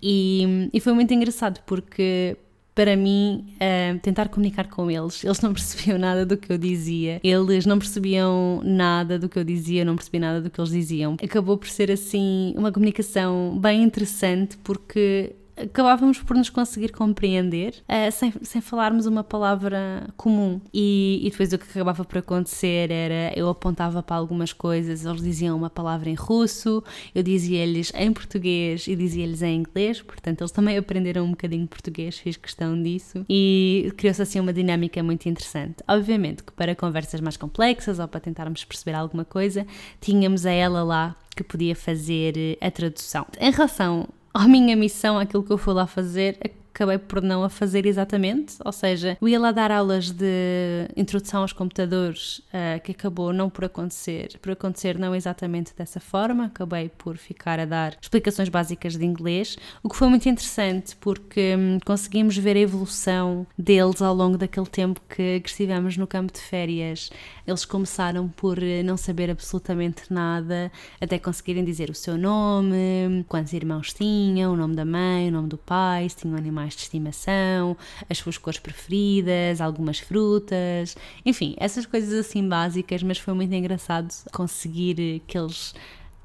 E, 0.02 0.70
e 0.74 0.80
foi 0.80 0.94
muito 0.94 1.14
engraçado 1.14 1.62
porque 1.66 2.36
para 2.74 2.96
mim, 2.96 3.46
uh, 3.56 4.00
tentar 4.00 4.30
comunicar 4.30 4.68
com 4.68 4.90
eles. 4.90 5.24
Eles 5.24 5.42
não 5.42 5.52
percebiam 5.54 5.98
nada 5.98 6.26
do 6.26 6.38
que 6.38 6.52
eu 6.52 6.58
dizia, 6.58 7.20
eles 7.24 7.66
não 7.66 7.78
percebiam 7.78 8.62
nada 8.64 9.20
do 9.20 9.28
que 9.28 9.38
eu 9.38 9.44
dizia, 9.44 9.86
não 9.86 9.96
percebi 9.96 10.20
nada 10.20 10.42
do 10.42 10.50
que 10.50 10.60
eles 10.60 10.72
diziam. 10.72 11.18
Acabou 11.22 11.58
por 11.58 11.68
ser 11.68 11.92
assim 11.92 12.54
uma 12.58 12.72
comunicação 12.72 13.58
bem 13.60 13.84
interessante 13.84 14.58
porque 14.64 15.36
acabávamos 15.64 16.20
por 16.20 16.36
nos 16.36 16.50
conseguir 16.50 16.92
compreender 16.92 17.76
uh, 17.88 18.12
sem, 18.12 18.34
sem 18.42 18.62
falarmos 18.62 19.06
uma 19.06 19.24
palavra 19.24 20.08
comum. 20.18 20.60
E, 20.74 21.22
e, 21.24 21.30
depois 21.30 21.54
o 21.54 21.58
que 21.58 21.70
acabava 21.70 22.04
por 22.04 22.18
acontecer 22.18 22.92
era 22.92 23.38
eu 23.38 23.50
apontava 23.50 24.02
para 24.02 24.16
algumas 24.16 24.54
coisas, 24.54 25.06
eles 25.06 25.22
diziam 25.22 25.58
uma 25.58 25.70
palavra 25.70 26.10
em 26.10 26.14
russo, 26.14 26.84
eu 27.14 27.24
dizia-lhes 27.24 27.92
em 27.96 28.12
português 28.12 28.88
e 28.88 28.96
dizia-lhes 28.96 29.42
em 29.42 29.60
inglês, 29.60 30.02
portanto 30.02 30.42
eles 30.42 30.52
também 30.52 30.78
aprenderam 30.78 31.26
um 31.26 31.32
bocadinho 31.32 31.68
português, 31.68 32.18
fiz 32.18 32.38
questão 32.38 32.82
disso 32.82 33.26
e 33.30 33.92
criou-se 33.98 34.22
assim 34.22 34.40
uma 34.40 34.54
dinâmica 34.54 35.02
muito 35.04 35.28
interessante. 35.28 35.78
Obviamente 35.88 36.44
que 36.44 36.52
para 36.52 36.76
conversas 36.76 37.22
mais 37.22 37.38
complexas 37.38 38.00
ou 38.00 38.08
para 38.08 38.20
tentarmos 38.20 38.64
perceber 38.64 38.96
alguma 38.96 39.26
coisa, 39.26 39.66
tínhamos 40.00 40.46
a 40.46 40.52
ela 40.52 40.84
lá 40.84 41.16
que 41.36 41.44
podia 41.44 41.76
fazer 41.76 42.58
a 42.62 42.70
tradução. 42.70 43.26
Em 43.40 43.52
relação 43.52 44.08
a 44.34 44.48
minha 44.48 44.76
missão, 44.76 45.20
aquilo 45.20 45.44
que 45.44 45.52
eu 45.52 45.58
fui 45.58 45.74
lá 45.74 45.86
fazer, 45.86 46.38
acabei 46.74 46.98
por 46.98 47.22
não 47.22 47.44
a 47.44 47.50
fazer 47.50 47.86
exatamente, 47.86 48.56
ou 48.64 48.72
seja, 48.72 49.18
eu 49.22 49.28
ia 49.28 49.40
lá 49.40 49.52
dar 49.52 49.72
aulas 49.72 50.10
de 50.10 50.88
introdução 50.96 51.42
aos 51.42 51.54
computadores, 51.54 52.40
uh, 52.40 52.82
que 52.84 52.92
acabou 52.92 53.34
não 53.34 53.50
por 53.50 53.66
acontecer, 53.66 54.40
por 54.42 54.52
acontecer 54.52 54.98
não 54.98 55.14
exatamente 55.14 55.74
dessa 55.78 56.00
forma, 56.00 56.46
acabei 56.46 56.90
por 56.90 57.18
ficar 57.18 57.60
a 57.60 57.66
dar 57.66 57.98
explicações 58.02 58.50
básicas 58.50 58.96
de 58.96 59.06
inglês, 59.06 59.58
o 59.84 59.90
que 59.90 59.96
foi 59.96 60.08
muito 60.08 60.28
interessante 60.28 60.96
porque 60.96 61.56
hum, 61.58 61.78
conseguimos 61.86 62.38
ver 62.38 62.56
a 62.56 62.60
evolução 62.60 63.46
deles 63.58 64.02
ao 64.02 64.16
longo 64.16 64.38
daquele 64.38 64.68
tempo 64.68 65.02
que, 65.10 65.42
que 65.42 65.50
estivemos 65.50 65.98
no 65.98 66.08
campo 66.08 66.32
de 66.32 66.40
férias. 66.40 67.10
Eles 67.46 67.66
começaram 67.66 68.30
por 68.30 68.62
eh, 68.62 68.84
não 68.84 68.96
saber 68.96 69.30
absolutamente 69.30 70.12
nada, 70.12 70.72
até 71.00 71.20
conseguirem 71.20 71.66
dizer 71.66 71.90
o 71.90 71.96
seu 71.96 72.18
nome, 72.18 73.26
quantos 73.28 73.52
irmãos 73.54 73.94
tinham, 73.94 74.54
o 74.54 74.56
nome 74.56 74.76
da 74.76 74.86
mãe, 74.86 75.28
o 75.28 75.32
nome 75.32 75.50
do 75.50 75.58
pai, 75.58 76.08
se 76.08 76.18
tinham 76.18 76.38
animais 76.38 76.61
animais 76.62 76.76
de 76.76 76.82
estimação, 76.82 77.76
as 78.10 78.18
suas 78.18 78.38
cores 78.38 78.60
preferidas, 78.60 79.60
algumas 79.60 80.00
frutas, 80.00 80.96
enfim, 81.26 81.56
essas 81.58 81.86
coisas 81.86 82.14
assim 82.14 82.48
básicas, 82.48 83.04
mas 83.04 83.18
foi 83.18 83.34
muito 83.34 83.54
engraçado 83.54 84.10
conseguir 84.32 85.22
que 85.28 85.38
eles 85.38 85.74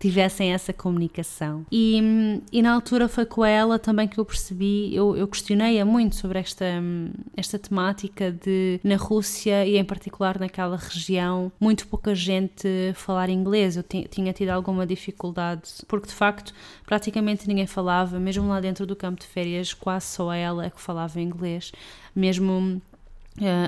tivessem 0.06 0.52
essa 0.52 0.72
comunicação. 0.72 1.66
E, 1.70 2.40
e 2.52 2.62
na 2.62 2.72
altura 2.72 3.08
foi 3.08 3.26
com 3.26 3.44
ela 3.44 3.76
também 3.76 4.06
que 4.06 4.18
eu 4.18 4.24
percebi, 4.24 4.94
eu, 4.94 5.16
eu 5.16 5.26
questionei-a 5.26 5.84
muito 5.84 6.14
sobre 6.14 6.38
esta, 6.38 6.64
esta 7.36 7.58
temática 7.58 8.30
de 8.30 8.80
na 8.84 8.96
Rússia 8.96 9.66
e 9.66 9.76
em 9.76 9.84
particular 9.84 10.38
naquela 10.38 10.76
região, 10.76 11.50
muito 11.58 11.88
pouca 11.88 12.14
gente 12.14 12.68
falar 12.94 13.28
inglês. 13.28 13.76
Eu 13.76 13.82
tinha 13.82 14.32
tido 14.32 14.50
alguma 14.50 14.86
dificuldade, 14.86 15.70
porque 15.88 16.06
de 16.06 16.14
facto 16.14 16.54
praticamente 16.84 17.48
ninguém 17.48 17.66
falava, 17.66 18.20
mesmo 18.20 18.46
lá 18.46 18.60
dentro 18.60 18.86
do 18.86 18.94
campo 18.94 19.20
de 19.20 19.26
férias, 19.26 19.74
quase 19.74 20.06
só 20.06 20.32
ela 20.32 20.66
é 20.66 20.70
que 20.70 20.80
falava 20.80 21.20
inglês. 21.20 21.72
Mesmo 22.14 22.80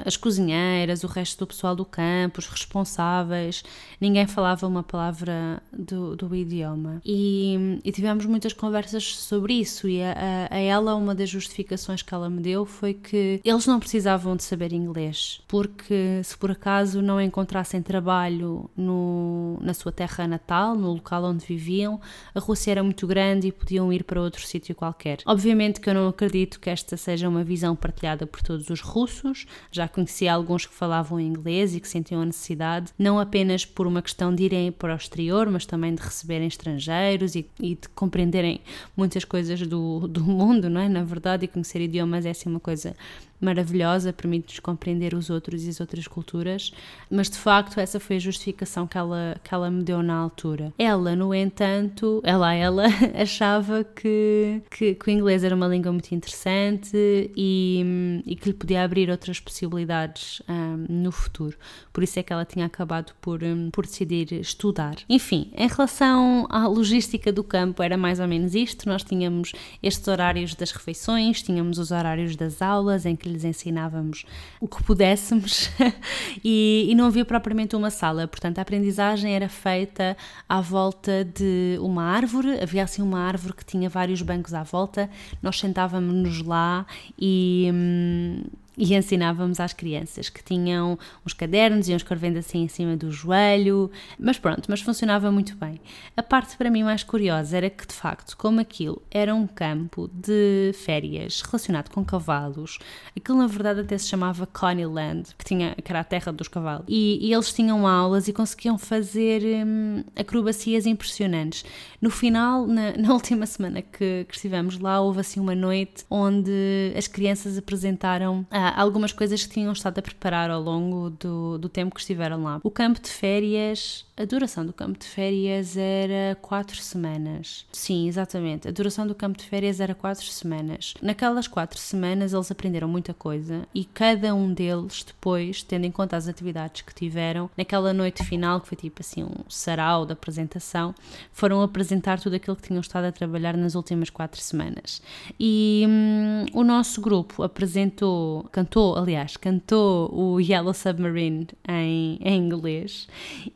as 0.04 0.16
cozinheiras, 0.16 1.04
o 1.04 1.06
resto 1.06 1.40
do 1.40 1.46
pessoal 1.46 1.76
do 1.76 1.84
campo, 1.84 2.38
os 2.38 2.46
responsáveis, 2.46 3.62
ninguém 4.00 4.26
falava 4.26 4.66
uma 4.66 4.82
palavra 4.82 5.62
do, 5.72 6.16
do 6.16 6.34
idioma. 6.34 7.00
E, 7.04 7.80
e, 7.84 7.92
tivemos 7.92 8.24
muitas 8.26 8.52
conversas 8.52 9.16
sobre 9.16 9.54
isso. 9.54 9.88
E 9.88 10.02
a, 10.02 10.48
a, 10.50 10.58
ela, 10.58 10.94
uma 10.94 11.14
das 11.14 11.28
justificações 11.28 12.02
que 12.02 12.14
ela 12.14 12.30
me 12.30 12.40
deu 12.40 12.64
foi 12.64 12.94
que 12.94 13.40
eles 13.44 13.66
não 13.66 13.78
precisavam 13.78 14.36
de 14.36 14.44
saber 14.44 14.72
inglês, 14.72 15.40
porque 15.46 16.20
se 16.24 16.36
por 16.36 16.50
acaso 16.50 17.02
não 17.02 17.20
encontrassem 17.20 17.82
trabalho 17.82 18.70
no, 18.76 19.58
na 19.60 19.74
sua 19.74 19.92
terra 19.92 20.26
natal, 20.26 20.74
no 20.74 20.92
local 20.92 21.24
onde 21.24 21.44
viviam, 21.44 22.00
a 22.34 22.40
Rússia 22.40 22.70
era 22.70 22.82
muito 22.82 23.06
grande 23.06 23.48
e 23.48 23.52
podiam 23.52 23.92
ir 23.92 24.04
para 24.04 24.20
outro 24.20 24.44
sítio 24.46 24.74
qualquer. 24.74 25.18
Obviamente 25.26 25.80
que 25.80 25.90
eu 25.90 25.94
não 25.94 26.08
acredito 26.08 26.58
que 26.58 26.70
esta 26.70 26.96
seja 26.96 27.28
uma 27.28 27.44
visão 27.44 27.76
partilhada 27.76 28.26
por 28.26 28.42
todos 28.42 28.70
os 28.70 28.80
russos 28.80 29.46
já 29.70 29.88
conheci 29.88 30.28
alguns 30.28 30.66
que 30.66 30.74
falavam 30.74 31.20
inglês 31.20 31.74
e 31.74 31.80
que 31.80 31.88
sentiam 31.88 32.22
a 32.22 32.26
necessidade, 32.26 32.92
não 32.98 33.18
apenas 33.18 33.64
por 33.64 33.86
uma 33.86 34.02
questão 34.02 34.34
de 34.34 34.44
irem 34.44 34.72
para 34.72 34.92
o 34.92 34.96
exterior, 34.96 35.50
mas 35.50 35.66
também 35.66 35.94
de 35.94 36.02
receberem 36.02 36.48
estrangeiros 36.48 37.34
e, 37.34 37.46
e 37.60 37.74
de 37.74 37.88
compreenderem 37.94 38.60
muitas 38.96 39.24
coisas 39.24 39.60
do, 39.66 40.06
do 40.08 40.24
mundo, 40.24 40.68
não 40.68 40.80
é? 40.80 40.88
Na 40.88 41.02
verdade, 41.02 41.44
e 41.44 41.48
conhecer 41.48 41.80
idiomas 41.80 42.26
é 42.26 42.30
assim 42.30 42.48
uma 42.48 42.60
coisa 42.60 42.94
maravilhosa, 43.40 44.12
permite-nos 44.12 44.60
compreender 44.60 45.14
os 45.14 45.30
outros 45.30 45.64
e 45.64 45.68
as 45.68 45.80
outras 45.80 46.06
culturas, 46.06 46.72
mas 47.10 47.30
de 47.30 47.38
facto 47.38 47.78
essa 47.78 48.00
foi 48.00 48.16
a 48.16 48.18
justificação 48.18 48.86
que 48.86 48.98
ela, 48.98 49.40
que 49.42 49.54
ela 49.54 49.70
me 49.70 49.82
deu 49.82 50.02
na 50.02 50.14
altura. 50.14 50.72
Ela, 50.78 51.14
no 51.14 51.34
entanto, 51.34 52.20
ela, 52.24 52.52
ela 52.54 52.84
achava 53.14 53.84
que, 53.84 54.62
que, 54.70 54.94
que 54.94 55.08
o 55.08 55.10
inglês 55.10 55.44
era 55.44 55.54
uma 55.54 55.66
língua 55.66 55.92
muito 55.92 56.12
interessante 56.12 56.96
e, 57.36 58.22
e 58.26 58.36
que 58.36 58.48
lhe 58.48 58.54
podia 58.54 58.82
abrir 58.82 59.10
outras 59.10 59.40
possibilidades 59.40 60.42
um, 60.48 60.86
no 60.88 61.12
futuro. 61.12 61.56
Por 61.92 62.02
isso 62.02 62.18
é 62.18 62.22
que 62.22 62.32
ela 62.32 62.44
tinha 62.44 62.66
acabado 62.66 63.12
por, 63.20 63.42
um, 63.42 63.70
por 63.70 63.86
decidir 63.86 64.32
estudar. 64.32 64.96
Enfim, 65.08 65.50
em 65.54 65.68
relação 65.68 66.46
à 66.50 66.66
logística 66.66 67.32
do 67.32 67.44
campo, 67.44 67.82
era 67.82 67.96
mais 67.96 68.20
ou 68.20 68.26
menos 68.26 68.54
isto. 68.54 68.88
Nós 68.88 69.04
tínhamos 69.04 69.52
estes 69.82 70.06
horários 70.08 70.54
das 70.54 70.70
refeições, 70.70 71.42
tínhamos 71.42 71.78
os 71.78 71.90
horários 71.90 72.36
das 72.36 72.60
aulas 72.62 73.06
em 73.06 73.14
que 73.14 73.27
lhes 73.28 73.44
ensinávamos 73.44 74.24
o 74.60 74.66
que 74.66 74.82
pudéssemos 74.82 75.70
e, 76.44 76.86
e, 76.88 76.94
não 76.94 77.06
havia 77.06 77.24
propriamente 77.24 77.76
uma 77.76 77.90
sala, 77.90 78.26
portanto 78.26 78.58
a 78.58 78.62
aprendizagem 78.62 79.34
era 79.34 79.48
feita 79.48 80.16
à 80.48 80.60
volta 80.60 81.24
de 81.24 81.78
uma 81.80 82.04
árvore, 82.04 82.60
havia 82.60 82.82
assim 82.82 83.02
uma 83.02 83.20
árvore 83.20 83.54
que 83.54 83.64
tinha 83.64 83.88
vários 83.88 84.22
bancos 84.22 84.54
à 84.54 84.62
volta, 84.62 85.08
nós 85.42 85.58
sentávamos-nos 85.58 86.42
lá 86.42 86.86
e. 87.18 87.70
Hum, 87.72 88.42
e 88.78 88.94
ensinávamos 88.94 89.58
às 89.58 89.72
crianças 89.72 90.28
que 90.28 90.42
tinham 90.42 90.96
uns 91.26 91.32
cadernos, 91.32 91.88
iam 91.88 91.96
escrevendo 91.96 92.38
assim 92.38 92.62
em 92.62 92.68
cima 92.68 92.96
do 92.96 93.10
joelho, 93.10 93.90
mas 94.18 94.38
pronto, 94.38 94.66
mas 94.68 94.80
funcionava 94.80 95.30
muito 95.32 95.56
bem. 95.56 95.80
A 96.16 96.22
parte 96.22 96.56
para 96.56 96.70
mim 96.70 96.84
mais 96.84 97.02
curiosa 97.02 97.56
era 97.56 97.68
que, 97.68 97.86
de 97.86 97.92
facto, 97.92 98.36
como 98.36 98.60
aquilo 98.60 99.02
era 99.10 99.34
um 99.34 99.46
campo 99.46 100.08
de 100.12 100.72
férias 100.74 101.42
relacionado 101.42 101.90
com 101.90 102.04
cavalos, 102.04 102.78
aquilo 103.16 103.38
na 103.38 103.46
verdade 103.48 103.80
até 103.80 103.98
se 103.98 104.08
chamava 104.08 104.46
Coneyland, 104.46 105.34
que, 105.36 105.44
tinha, 105.44 105.74
que 105.74 105.90
era 105.90 106.00
a 106.00 106.04
terra 106.04 106.32
dos 106.32 106.46
cavalos, 106.46 106.86
e, 106.88 107.18
e 107.20 107.34
eles 107.34 107.52
tinham 107.52 107.86
aulas 107.86 108.28
e 108.28 108.32
conseguiam 108.32 108.78
fazer 108.78 109.42
hum, 109.66 110.04
acrobacias 110.14 110.86
impressionantes. 110.86 111.64
No 112.00 112.10
final, 112.10 112.66
na, 112.66 112.92
na 112.96 113.12
última 113.12 113.44
semana 113.44 113.82
que, 113.82 114.24
que 114.28 114.34
estivemos 114.34 114.78
lá, 114.78 115.00
houve 115.00 115.20
assim 115.20 115.40
uma 115.40 115.54
noite 115.54 116.04
onde 116.08 116.92
as 116.96 117.08
crianças 117.08 117.58
apresentaram 117.58 118.46
a 118.50 118.67
algumas 118.76 119.12
coisas 119.12 119.44
que 119.44 119.54
tinham 119.54 119.72
estado 119.72 119.98
a 119.98 120.02
preparar 120.02 120.50
ao 120.50 120.60
longo 120.60 121.10
do, 121.10 121.58
do 121.58 121.68
tempo 121.68 121.94
que 121.94 122.00
estiveram 122.00 122.42
lá. 122.42 122.60
O 122.62 122.70
campo 122.70 123.00
de 123.00 123.08
férias 123.08 124.04
a 124.18 124.24
duração 124.24 124.66
do 124.66 124.72
campo 124.72 124.98
de 124.98 125.06
férias 125.06 125.76
era 125.76 126.36
quatro 126.42 126.76
semanas. 126.82 127.64
Sim, 127.72 128.08
exatamente. 128.08 128.66
A 128.66 128.72
duração 128.72 129.06
do 129.06 129.14
campo 129.14 129.38
de 129.38 129.44
férias 129.44 129.78
era 129.78 129.94
quatro 129.94 130.26
semanas. 130.26 130.94
Naquelas 131.00 131.46
quatro 131.46 131.78
semanas 131.78 132.32
eles 132.32 132.50
aprenderam 132.50 132.88
muita 132.88 133.14
coisa 133.14 133.64
e 133.72 133.84
cada 133.84 134.34
um 134.34 134.52
deles, 134.52 135.04
depois, 135.04 135.62
tendo 135.62 135.84
em 135.84 135.92
conta 135.92 136.16
as 136.16 136.26
atividades 136.26 136.82
que 136.82 136.92
tiveram, 136.92 137.48
naquela 137.56 137.92
noite 137.92 138.24
final, 138.24 138.60
que 138.60 138.66
foi 138.66 138.76
tipo 138.76 139.00
assim 139.00 139.22
um 139.22 139.48
sarau 139.48 140.04
da 140.04 140.14
apresentação, 140.14 140.92
foram 141.32 141.62
apresentar 141.62 142.18
tudo 142.18 142.34
aquilo 142.34 142.56
que 142.56 142.66
tinham 142.66 142.80
estado 142.80 143.04
a 143.04 143.12
trabalhar 143.12 143.56
nas 143.56 143.76
últimas 143.76 144.10
quatro 144.10 144.40
semanas. 144.40 145.00
E 145.38 145.86
hum, 145.88 146.46
o 146.54 146.64
nosso 146.64 147.00
grupo 147.00 147.44
apresentou, 147.44 148.48
cantou, 148.50 148.96
aliás, 148.96 149.36
cantou 149.36 150.12
o 150.12 150.40
Yellow 150.40 150.74
Submarine 150.74 151.46
em, 151.68 152.18
em 152.20 152.36
inglês 152.36 153.06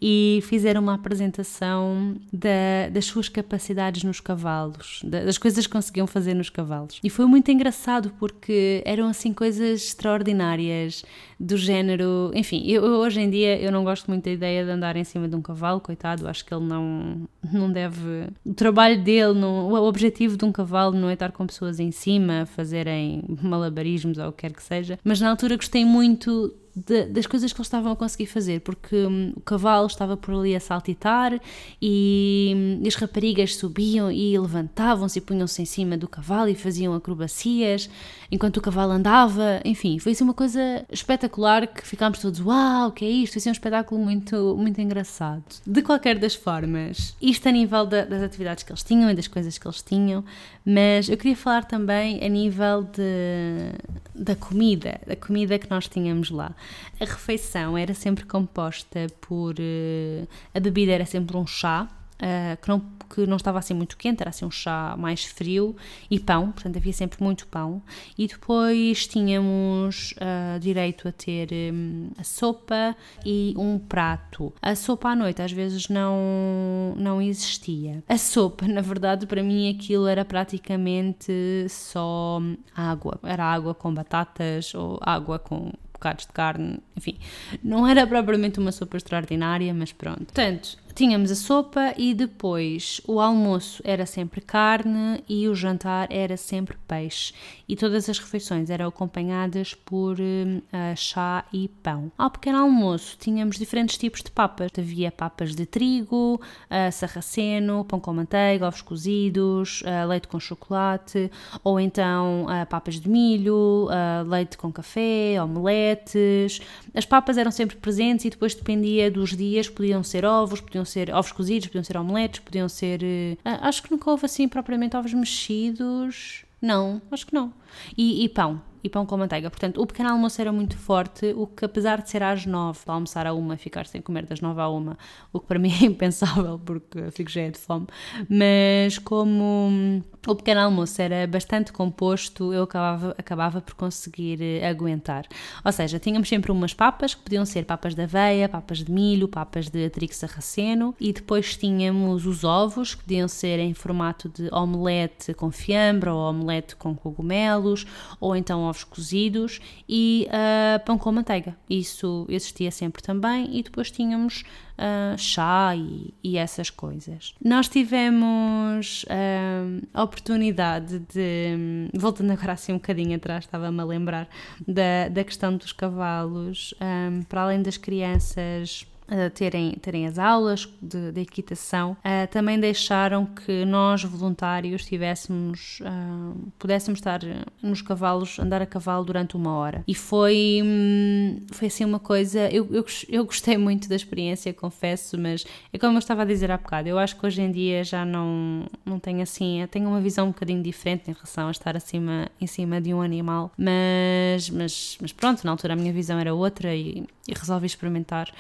e 0.00 0.40
fizeram 0.52 0.82
uma 0.82 0.92
apresentação 0.92 2.14
da, 2.30 2.90
das 2.92 3.06
suas 3.06 3.26
capacidades 3.26 4.04
nos 4.04 4.20
cavalos, 4.20 5.00
das 5.02 5.38
coisas 5.38 5.66
que 5.66 5.72
conseguiam 5.72 6.06
fazer 6.06 6.34
nos 6.34 6.50
cavalos. 6.50 7.00
E 7.02 7.08
foi 7.08 7.24
muito 7.24 7.50
engraçado 7.50 8.12
porque 8.18 8.82
eram 8.84 9.08
assim 9.08 9.32
coisas 9.32 9.82
extraordinárias 9.82 11.06
do 11.40 11.56
género, 11.56 12.30
enfim, 12.34 12.66
eu, 12.66 12.84
hoje 12.84 13.22
em 13.22 13.30
dia 13.30 13.58
eu 13.62 13.72
não 13.72 13.82
gosto 13.82 14.08
muito 14.08 14.24
da 14.24 14.30
ideia 14.30 14.62
de 14.62 14.70
andar 14.70 14.94
em 14.94 15.04
cima 15.04 15.26
de 15.26 15.34
um 15.34 15.40
cavalo, 15.40 15.80
coitado, 15.80 16.28
acho 16.28 16.44
que 16.44 16.52
ele 16.52 16.66
não 16.66 17.26
não 17.50 17.72
deve, 17.72 18.28
o 18.44 18.52
trabalho 18.52 19.02
dele, 19.02 19.32
não, 19.32 19.70
o 19.70 19.88
objetivo 19.88 20.36
de 20.36 20.44
um 20.44 20.52
cavalo 20.52 20.94
não 20.94 21.08
é 21.08 21.14
estar 21.14 21.32
com 21.32 21.46
pessoas 21.46 21.80
em 21.80 21.90
cima, 21.90 22.44
fazerem 22.44 23.24
malabarismos 23.40 24.18
ou 24.18 24.28
o 24.28 24.32
que 24.32 24.42
quer 24.42 24.52
que 24.52 24.62
seja, 24.62 24.98
mas 25.02 25.18
na 25.18 25.30
altura 25.30 25.56
gostei 25.56 25.82
muito 25.82 26.54
de, 26.74 27.04
das 27.04 27.26
coisas 27.26 27.52
que 27.52 27.58
eles 27.58 27.66
estavam 27.66 27.92
a 27.92 27.96
conseguir 27.96 28.26
fazer, 28.26 28.60
porque 28.60 28.96
hum, 28.96 29.32
o 29.36 29.40
cavalo 29.40 29.86
estava 29.86 30.16
por 30.16 30.34
ali 30.34 30.56
a 30.56 30.60
saltitar 30.60 31.38
e, 31.80 32.52
hum, 32.56 32.82
as 32.86 32.94
raparigas 32.94 33.56
subiam 33.56 34.10
e 34.10 34.38
levantavam-se 34.38 35.18
e 35.18 35.22
punham-se 35.22 35.60
em 35.60 35.66
cima 35.66 35.96
do 35.96 36.08
cavalo 36.08 36.48
e 36.48 36.54
faziam 36.54 36.94
acrobacias 36.94 37.90
enquanto 38.30 38.56
o 38.56 38.60
cavalo 38.62 38.92
andava. 38.92 39.60
Enfim, 39.64 39.98
foi 39.98 40.12
assim 40.12 40.24
uma 40.24 40.32
coisa 40.34 40.84
espetacular 40.90 41.66
que 41.66 41.86
ficámos 41.86 42.18
todos, 42.18 42.40
uau, 42.40 42.88
o 42.88 42.92
que 42.92 43.04
é 43.04 43.10
isto? 43.10 43.34
Foi 43.34 43.40
assim 43.40 43.50
um 43.50 43.52
espetáculo 43.52 44.02
muito, 44.02 44.56
muito 44.56 44.80
engraçado. 44.80 45.44
De 45.66 45.82
qualquer 45.82 46.18
das 46.18 46.34
formas, 46.34 47.14
isto 47.20 47.48
a 47.48 47.52
nível 47.52 47.84
da, 47.84 48.04
das 48.04 48.22
atividades 48.22 48.64
que 48.64 48.72
eles 48.72 48.82
tinham 48.82 49.10
e 49.10 49.14
das 49.14 49.28
coisas 49.28 49.58
que 49.58 49.66
eles 49.66 49.82
tinham, 49.82 50.24
mas 50.64 51.08
eu 51.08 51.16
queria 51.16 51.36
falar 51.36 51.64
também 51.64 52.24
a 52.24 52.28
nível 52.28 52.84
de, 52.84 53.72
da 54.14 54.34
comida, 54.34 54.98
da 55.06 55.16
comida 55.16 55.58
que 55.58 55.68
nós 55.68 55.86
tínhamos 55.86 56.30
lá. 56.30 56.54
A 57.00 57.04
refeição 57.04 57.76
era 57.76 57.94
sempre 57.94 58.24
composta 58.24 59.06
por. 59.20 59.54
Uh, 59.54 60.28
a 60.54 60.60
bebida 60.60 60.92
era 60.92 61.06
sempre 61.06 61.36
um 61.36 61.46
chá, 61.46 61.88
uh, 62.22 62.56
que, 62.60 62.68
não, 62.68 62.80
que 63.14 63.26
não 63.26 63.36
estava 63.36 63.58
assim 63.58 63.74
muito 63.74 63.96
quente, 63.96 64.22
era 64.22 64.30
assim 64.30 64.44
um 64.44 64.50
chá 64.50 64.94
mais 64.96 65.24
frio 65.24 65.76
e 66.10 66.18
pão, 66.18 66.52
portanto 66.52 66.76
havia 66.76 66.92
sempre 66.92 67.22
muito 67.22 67.46
pão. 67.48 67.82
E 68.16 68.26
depois 68.26 69.06
tínhamos 69.06 70.12
uh, 70.12 70.58
direito 70.60 71.08
a 71.08 71.12
ter 71.12 71.48
um, 71.72 72.10
a 72.16 72.24
sopa 72.24 72.96
e 73.24 73.54
um 73.56 73.78
prato. 73.78 74.52
A 74.62 74.74
sopa 74.74 75.10
à 75.10 75.16
noite 75.16 75.42
às 75.42 75.52
vezes 75.52 75.88
não, 75.88 76.94
não 76.96 77.20
existia. 77.20 78.02
A 78.08 78.16
sopa, 78.16 78.66
na 78.68 78.80
verdade, 78.80 79.26
para 79.26 79.42
mim 79.42 79.74
aquilo 79.74 80.06
era 80.06 80.24
praticamente 80.24 81.66
só 81.68 82.40
água. 82.74 83.18
Era 83.22 83.44
água 83.44 83.74
com 83.74 83.92
batatas 83.92 84.74
ou 84.74 84.98
água 85.02 85.38
com 85.38 85.72
bocados 86.02 86.26
de 86.26 86.32
carne, 86.32 86.80
enfim, 86.96 87.16
não 87.62 87.86
era 87.86 88.04
propriamente 88.04 88.58
uma 88.58 88.72
sopa 88.72 88.96
extraordinária, 88.96 89.72
mas 89.72 89.92
pronto. 89.92 90.24
Portanto, 90.24 90.76
tínhamos 90.94 91.30
a 91.30 91.34
sopa 91.34 91.94
e 91.96 92.14
depois 92.14 93.00
o 93.06 93.20
almoço 93.20 93.82
era 93.84 94.06
sempre 94.06 94.40
carne 94.40 95.22
e 95.28 95.48
o 95.48 95.54
jantar 95.54 96.08
era 96.10 96.36
sempre 96.36 96.76
peixe. 96.86 97.32
E 97.68 97.74
todas 97.76 98.08
as 98.08 98.18
refeições 98.18 98.68
eram 98.70 98.88
acompanhadas 98.88 99.74
por 99.74 100.18
uh, 100.20 100.96
chá 100.96 101.44
e 101.52 101.68
pão. 101.82 102.12
Ao 102.18 102.30
pequeno 102.30 102.58
almoço 102.58 103.16
tínhamos 103.18 103.56
diferentes 103.56 103.96
tipos 103.96 104.22
de 104.22 104.30
papas. 104.30 104.70
Havia 104.76 105.10
papas 105.10 105.54
de 105.54 105.64
trigo, 105.64 106.40
uh, 106.40 106.92
sarraceno, 106.92 107.84
pão 107.84 107.98
com 107.98 108.12
manteiga, 108.12 108.66
ovos 108.66 108.82
cozidos, 108.82 109.82
uh, 109.82 110.06
leite 110.06 110.28
com 110.28 110.38
chocolate, 110.38 111.30
ou 111.64 111.80
então 111.80 112.46
papas 112.68 113.00
de 113.00 113.08
milho, 113.08 113.88
leite 114.26 114.56
com 114.56 114.72
café, 114.72 115.42
omeletes. 115.42 116.60
As 116.94 117.04
papas 117.04 117.38
eram 117.38 117.50
sempre 117.50 117.76
presentes 117.76 118.24
e 118.24 118.30
depois 118.30 118.54
dependia 118.54 119.10
dos 119.10 119.36
dias, 119.36 119.68
podiam 119.68 120.02
ser 120.02 120.24
ovos, 120.24 120.60
podiam 120.60 120.81
podiam 120.82 120.84
ser 120.84 121.14
ovos 121.14 121.32
cozidos, 121.32 121.68
podiam 121.68 121.84
ser 121.84 121.96
omeletes, 121.96 122.40
podiam 122.40 122.68
ser. 122.68 123.02
Uh, 123.02 123.38
acho 123.44 123.82
que 123.82 123.90
nunca 123.90 124.10
houve 124.10 124.26
assim 124.26 124.48
propriamente 124.48 124.96
ovos 124.96 125.14
mexidos. 125.14 126.44
Não, 126.60 127.00
acho 127.10 127.26
que 127.26 127.34
não. 127.34 127.52
E, 127.96 128.24
e 128.24 128.28
pão 128.28 128.60
e 128.84 128.88
pão 128.88 129.06
com 129.06 129.16
manteiga. 129.16 129.48
Portanto, 129.48 129.80
o 129.80 129.86
pequeno 129.86 130.10
almoço 130.10 130.40
era 130.40 130.52
muito 130.52 130.76
forte, 130.76 131.32
o 131.36 131.46
que 131.46 131.64
apesar 131.64 132.02
de 132.02 132.10
ser 132.10 132.22
às 132.22 132.44
nove, 132.44 132.80
para 132.84 132.94
almoçar 132.94 133.26
a 133.26 133.32
uma, 133.32 133.56
ficar 133.56 133.86
sem 133.86 134.00
comer 134.00 134.26
das 134.26 134.40
nove 134.40 134.60
à 134.60 134.68
uma, 134.68 134.98
o 135.32 135.38
que 135.38 135.46
para 135.46 135.58
mim 135.60 135.72
é 135.72 135.84
impensável 135.84 136.58
porque 136.58 137.10
fico 137.12 137.30
cheia 137.30 137.50
de 137.50 137.58
fome, 137.58 137.86
mas 138.28 138.98
como 138.98 140.02
o 140.26 140.36
pequeno 140.36 140.60
almoço 140.60 141.02
era 141.02 141.26
bastante 141.26 141.72
composto, 141.72 142.52
eu 142.52 142.62
acabava, 142.62 143.14
acabava 143.18 143.60
por 143.60 143.74
conseguir 143.74 144.40
eh, 144.40 144.68
aguentar. 144.68 145.26
Ou 145.64 145.72
seja, 145.72 145.98
tínhamos 145.98 146.28
sempre 146.28 146.52
umas 146.52 146.72
papas, 146.72 147.14
que 147.14 147.22
podiam 147.22 147.44
ser 147.44 147.64
papas 147.64 147.94
de 147.94 148.02
aveia, 148.02 148.48
papas 148.48 148.78
de 148.78 148.92
milho, 148.92 149.26
papas 149.26 149.68
de 149.68 149.90
trigo 149.90 150.14
sarraceno, 150.14 150.94
e 151.00 151.12
depois 151.12 151.56
tínhamos 151.56 152.24
os 152.24 152.44
ovos, 152.44 152.94
que 152.94 153.02
podiam 153.02 153.26
ser 153.26 153.58
em 153.58 153.74
formato 153.74 154.28
de 154.28 154.48
omelete 154.52 155.34
com 155.34 155.50
fiambre 155.50 156.08
ou 156.08 156.18
omelete 156.18 156.76
com 156.76 156.94
cogumelos, 156.94 157.84
ou 158.20 158.36
então 158.36 158.62
ovos 158.62 158.84
cozidos 158.84 159.60
e 159.88 160.28
uh, 160.28 160.84
pão 160.84 160.96
com 160.96 161.10
manteiga. 161.10 161.56
Isso 161.68 162.26
existia 162.28 162.70
sempre 162.70 163.02
também 163.02 163.58
e 163.58 163.62
depois 163.62 163.90
tínhamos 163.90 164.44
uh, 164.78 165.18
chá 165.18 165.74
e, 165.76 166.14
e, 166.22 166.36
essas 166.36 166.70
coisas. 166.70 167.34
Nós 167.42 167.68
tivemos 167.68 169.04
uh, 169.04 169.86
a 169.92 170.02
oportunidade 170.02 170.98
de, 171.00 171.88
voltando 171.94 172.32
agora 172.32 172.52
assim 172.52 172.72
um 172.72 172.76
bocadinho 172.76 173.16
atrás, 173.16 173.44
estava-me 173.44 173.80
a 173.80 173.84
lembrar 173.84 174.28
da, 174.66 175.08
da 175.10 175.24
questão 175.24 175.56
dos 175.56 175.72
cavalos, 175.72 176.74
um, 176.80 177.22
para 177.22 177.42
além 177.42 177.62
das 177.62 177.76
crianças 177.76 178.86
terem, 179.34 179.72
terem 179.72 180.06
as 180.06 180.18
aulas 180.18 180.68
de, 180.80 181.12
de 181.12 181.20
equitação, 181.20 181.92
uh, 181.92 182.26
também 182.30 182.58
deixaram 182.58 183.26
que 183.26 183.64
nós, 183.64 184.02
voluntários, 184.02 184.84
tivéssemos, 184.84 185.80
uh, 185.80 186.52
pudéssemos 186.58 186.98
estar 186.98 187.20
nos 187.62 187.82
cavalos, 187.82 188.38
andar 188.38 188.62
a 188.62 188.66
cavalo 188.66 189.04
durante 189.04 189.36
uma 189.36 189.52
hora. 189.54 189.84
E 189.86 189.94
foi, 189.94 190.60
hum, 190.64 191.42
foi 191.52 191.68
assim 191.68 191.84
uma 191.84 191.98
coisa. 191.98 192.48
Eu, 192.50 192.66
eu, 192.70 192.84
eu 193.08 193.24
gostei 193.24 193.56
muito 193.56 193.88
da 193.88 193.96
experiência, 193.96 194.52
confesso, 194.52 195.18
mas 195.18 195.44
é 195.72 195.78
como 195.78 195.94
eu 195.94 195.98
estava 195.98 196.22
a 196.22 196.24
dizer 196.24 196.50
há 196.50 196.56
bocado, 196.56 196.88
eu 196.88 196.98
acho 196.98 197.16
que 197.16 197.26
hoje 197.26 197.42
em 197.42 197.50
dia 197.50 197.84
já 197.84 198.04
não, 198.04 198.66
não 198.84 198.98
tenho 198.98 199.22
assim, 199.22 199.66
tenho 199.70 199.88
uma 199.88 200.00
visão 200.00 200.26
um 200.26 200.30
bocadinho 200.30 200.62
diferente 200.62 201.10
em 201.10 201.12
relação 201.12 201.48
a 201.48 201.50
estar 201.50 201.76
acima, 201.76 202.28
em 202.40 202.46
cima 202.46 202.80
de 202.80 202.92
um 202.94 203.00
animal, 203.00 203.52
mas, 203.56 204.50
mas, 204.50 204.98
mas 205.00 205.12
pronto, 205.12 205.44
na 205.44 205.50
altura 205.50 205.74
a 205.74 205.76
minha 205.76 205.92
visão 205.92 206.18
era 206.18 206.34
outra 206.34 206.74
e, 206.74 207.04
e 207.28 207.34
resolvi 207.34 207.66
experimentar 207.66 208.32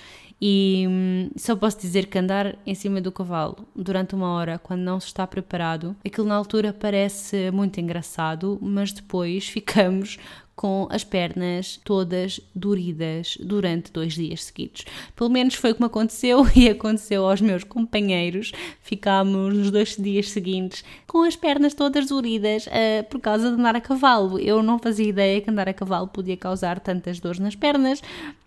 e 0.44 0.86
hum, 0.88 1.30
só 1.36 1.54
posso 1.54 1.78
dizer 1.78 2.06
que 2.06 2.18
andar 2.18 2.58
em 2.66 2.74
cima 2.74 3.00
do 3.00 3.12
cavalo 3.12 3.64
durante 3.76 4.12
uma 4.16 4.28
hora, 4.32 4.58
quando 4.58 4.80
não 4.80 4.98
se 4.98 5.06
está 5.06 5.24
preparado, 5.24 5.94
aquilo 6.04 6.26
na 6.26 6.34
altura 6.34 6.72
parece 6.72 7.52
muito 7.52 7.80
engraçado, 7.80 8.58
mas 8.60 8.90
depois 8.90 9.46
ficamos 9.48 10.18
com 10.56 10.86
as 10.90 11.02
pernas 11.02 11.80
todas 11.84 12.40
doridas 12.54 13.38
durante 13.40 13.92
dois 13.92 14.14
dias 14.14 14.44
seguidos. 14.44 14.84
Pelo 15.14 15.30
menos 15.30 15.54
foi 15.54 15.70
o 15.70 15.74
que 15.74 15.80
me 15.80 15.86
aconteceu 15.86 16.44
e 16.54 16.68
aconteceu 16.68 17.24
aos 17.24 17.40
meus 17.40 17.62
companheiros. 17.64 18.52
Ficámos 18.80 19.56
nos 19.56 19.70
dois 19.70 19.96
dias 19.96 20.28
seguintes 20.28 20.84
com 21.06 21.22
as 21.22 21.36
pernas 21.36 21.72
todas 21.72 22.08
doridas 22.08 22.66
uh, 22.66 23.04
por 23.08 23.20
causa 23.20 23.48
de 23.48 23.60
andar 23.60 23.76
a 23.76 23.80
cavalo. 23.80 24.38
Eu 24.38 24.62
não 24.62 24.78
fazia 24.78 25.08
ideia 25.08 25.40
que 25.40 25.50
andar 25.50 25.68
a 25.68 25.74
cavalo 25.74 26.08
podia 26.08 26.36
causar 26.36 26.80
tantas 26.80 27.20
dores 27.20 27.38
nas 27.38 27.54
pernas, 27.54 28.02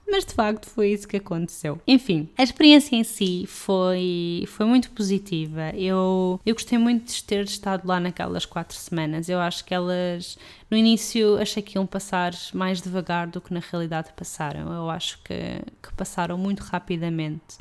mas 0.07 0.23
de 0.23 0.33
facto 0.33 0.69
foi 0.69 0.91
isso 0.91 1.07
que 1.07 1.17
aconteceu. 1.17 1.81
Enfim, 1.87 2.29
a 2.37 2.43
experiência 2.43 2.95
em 2.95 3.03
si 3.03 3.45
foi, 3.47 4.45
foi 4.47 4.65
muito 4.65 4.91
positiva. 4.91 5.71
Eu, 5.75 6.39
eu 6.45 6.53
gostei 6.53 6.77
muito 6.77 7.11
de 7.11 7.23
ter 7.23 7.43
estado 7.45 7.87
lá 7.87 7.99
naquelas 7.99 8.45
quatro 8.45 8.77
semanas. 8.77 9.27
Eu 9.27 9.39
acho 9.39 9.65
que 9.65 9.73
elas, 9.73 10.37
no 10.69 10.77
início, 10.77 11.37
achei 11.37 11.63
que 11.63 11.77
iam 11.77 11.85
passar 11.85 12.33
mais 12.53 12.81
devagar 12.81 13.27
do 13.27 13.41
que 13.41 13.53
na 13.53 13.59
realidade 13.59 14.13
passaram. 14.15 14.71
Eu 14.71 14.89
acho 14.89 15.19
que, 15.23 15.61
que 15.81 15.93
passaram 15.95 16.37
muito 16.37 16.61
rapidamente. 16.61 17.57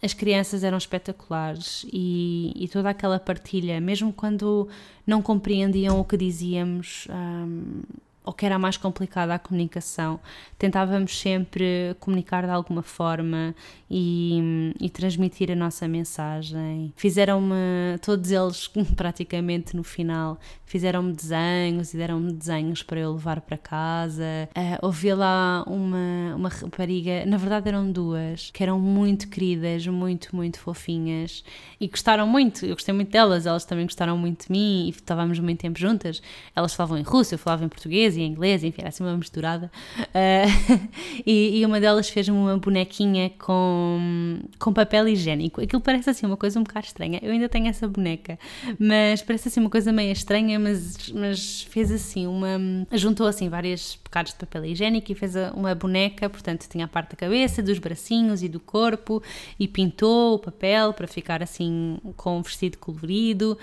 As 0.00 0.14
crianças 0.14 0.62
eram 0.62 0.78
espetaculares 0.78 1.84
e, 1.92 2.52
e 2.54 2.68
toda 2.68 2.88
aquela 2.90 3.18
partilha, 3.18 3.80
mesmo 3.80 4.12
quando 4.12 4.68
não 5.04 5.20
compreendiam 5.20 5.98
o 5.98 6.04
que 6.04 6.16
dizíamos. 6.16 7.08
Um, 7.10 7.82
ou 8.28 8.34
que 8.34 8.44
era 8.44 8.58
mais 8.58 8.76
complicada 8.76 9.32
a 9.32 9.38
comunicação, 9.38 10.20
tentávamos 10.58 11.18
sempre 11.18 11.96
comunicar 11.98 12.44
de 12.44 12.50
alguma 12.50 12.82
forma 12.82 13.54
e, 13.90 14.74
e 14.78 14.90
transmitir 14.90 15.50
a 15.50 15.54
nossa 15.54 15.88
mensagem. 15.88 16.92
Fizeram-me, 16.94 17.96
todos 18.02 18.30
eles 18.30 18.68
praticamente 18.94 19.74
no 19.74 19.82
final, 19.82 20.38
fizeram-me 20.66 21.14
desenhos 21.14 21.94
e 21.94 21.96
deram-me 21.96 22.30
desenhos 22.34 22.82
para 22.82 23.00
eu 23.00 23.14
levar 23.14 23.40
para 23.40 23.56
casa. 23.56 24.46
Uh, 24.54 24.84
ouvi 24.84 25.14
lá 25.14 25.64
uma, 25.66 26.34
uma 26.36 26.48
rapariga, 26.50 27.24
na 27.24 27.38
verdade 27.38 27.68
eram 27.68 27.90
duas, 27.90 28.50
que 28.50 28.62
eram 28.62 28.78
muito 28.78 29.26
queridas, 29.28 29.86
muito, 29.86 30.36
muito 30.36 30.60
fofinhas 30.60 31.42
e 31.80 31.88
gostaram 31.88 32.26
muito. 32.26 32.66
Eu 32.66 32.74
gostei 32.74 32.92
muito 32.92 33.10
delas, 33.10 33.46
elas 33.46 33.64
também 33.64 33.86
gostaram 33.86 34.18
muito 34.18 34.48
de 34.48 34.52
mim 34.52 34.86
e 34.86 34.90
estávamos 34.90 35.38
muito 35.38 35.60
tempo 35.60 35.78
juntas. 35.78 36.20
Elas 36.54 36.74
falavam 36.74 36.98
em 36.98 37.02
russo, 37.02 37.32
eu 37.32 37.38
falava 37.38 37.64
em 37.64 37.68
português 37.68 38.17
em 38.20 38.26
inglês, 38.26 38.64
enfim, 38.64 38.80
era 38.80 38.88
assim 38.88 39.02
uma 39.02 39.16
misturada. 39.16 39.70
Uh, 39.98 40.88
e, 41.26 41.60
e, 41.60 41.66
uma 41.66 41.80
delas 41.80 42.08
fez-me 42.08 42.36
uma 42.36 42.58
bonequinha 42.58 43.30
com, 43.38 44.40
com 44.58 44.72
papel 44.72 45.08
higiênico. 45.08 45.60
Aquilo 45.60 45.80
parece 45.80 46.10
assim 46.10 46.26
uma 46.26 46.36
coisa 46.36 46.58
um 46.58 46.62
bocado 46.62 46.86
estranha. 46.86 47.18
Eu 47.22 47.32
ainda 47.32 47.48
tenho 47.48 47.68
essa 47.68 47.86
boneca, 47.86 48.38
mas 48.78 49.22
parece 49.22 49.48
assim 49.48 49.60
uma 49.60 49.70
coisa 49.70 49.92
meio 49.92 50.12
estranha, 50.12 50.58
mas, 50.58 51.10
mas 51.12 51.62
fez 51.62 51.90
assim 51.90 52.26
uma. 52.26 52.48
juntou 52.92 53.26
assim 53.26 53.48
vários 53.48 53.98
bocados 54.02 54.32
de 54.32 54.38
papel 54.38 54.64
higiênico 54.64 55.12
e 55.12 55.14
fez 55.14 55.34
uma 55.54 55.74
boneca, 55.74 56.28
portanto 56.28 56.66
tinha 56.68 56.84
a 56.84 56.88
parte 56.88 57.10
da 57.10 57.16
cabeça, 57.16 57.62
dos 57.62 57.78
bracinhos 57.78 58.42
e 58.42 58.48
do 58.48 58.60
corpo 58.60 59.22
e 59.58 59.68
pintou 59.68 60.34
o 60.34 60.38
papel 60.38 60.92
para 60.92 61.06
ficar 61.06 61.42
assim 61.42 61.98
com 62.16 62.38
um 62.38 62.42
vestido 62.42 62.78
colorido 62.78 63.58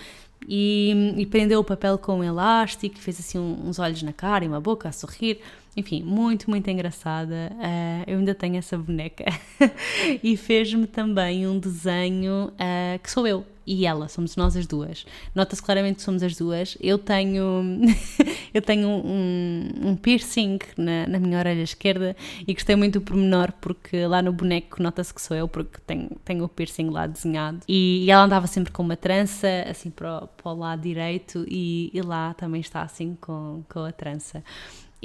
e, 0.47 1.13
e 1.17 1.25
prendeu 1.25 1.59
o 1.59 1.63
papel 1.63 1.97
com 1.97 2.19
um 2.19 2.23
elástico, 2.23 2.97
fez 2.99 3.19
assim 3.19 3.39
uns 3.39 3.79
olhos 3.79 4.03
na 4.03 4.13
cara 4.13 4.45
e 4.45 4.47
uma 4.47 4.61
boca 4.61 4.89
a 4.89 4.91
sorrir. 4.91 5.39
Enfim, 5.75 6.03
muito, 6.03 6.49
muito 6.49 6.69
engraçada. 6.69 7.51
Uh, 7.53 8.03
eu 8.07 8.17
ainda 8.19 8.33
tenho 8.33 8.57
essa 8.57 8.77
boneca. 8.77 9.25
e 10.23 10.37
fez-me 10.37 10.87
também 10.87 11.47
um 11.47 11.59
desenho 11.59 12.51
uh, 12.53 12.99
que 13.01 13.11
sou 13.11 13.27
eu 13.27 13.45
e 13.67 13.85
ela, 13.85 14.07
somos 14.07 14.35
nós 14.35 14.55
as 14.55 14.67
duas. 14.67 15.05
Nota-se 15.33 15.61
claramente 15.61 15.97
que 15.97 16.03
somos 16.03 16.21
as 16.21 16.35
duas. 16.37 16.77
Eu 16.79 16.97
tenho, 16.97 17.63
eu 18.53 18.61
tenho 18.61 18.87
um, 18.87 19.71
um 19.81 19.95
piercing 19.95 20.59
na, 20.77 21.07
na, 21.07 21.19
minha 21.19 21.39
orelha 21.39 21.63
esquerda 21.63 22.15
e 22.47 22.53
gostei 22.53 22.75
muito 22.75 22.99
do 22.99 23.01
pormenor 23.01 23.51
porque 23.59 24.05
lá 24.05 24.21
no 24.21 24.31
boneco 24.31 24.81
nota-se 24.81 25.13
que 25.13 25.21
sou 25.21 25.35
eu 25.35 25.47
porque 25.47 25.79
tenho, 25.85 26.11
tenho 26.23 26.43
o 26.45 26.49
piercing 26.49 26.89
lá 26.89 27.07
desenhado. 27.07 27.61
E, 27.67 28.05
e 28.05 28.11
ela 28.11 28.23
andava 28.23 28.45
sempre 28.47 28.71
com 28.71 28.83
uma 28.83 28.95
trança 28.95 29.47
assim 29.67 29.89
para 29.89 30.23
o, 30.23 30.27
para 30.27 30.51
o 30.51 30.55
lado 30.55 30.81
direito 30.81 31.43
e, 31.47 31.89
e 31.93 32.01
lá 32.01 32.33
também 32.35 32.61
está 32.61 32.83
assim 32.83 33.17
com, 33.19 33.63
com 33.67 33.79
a 33.79 33.91
trança. 33.91 34.43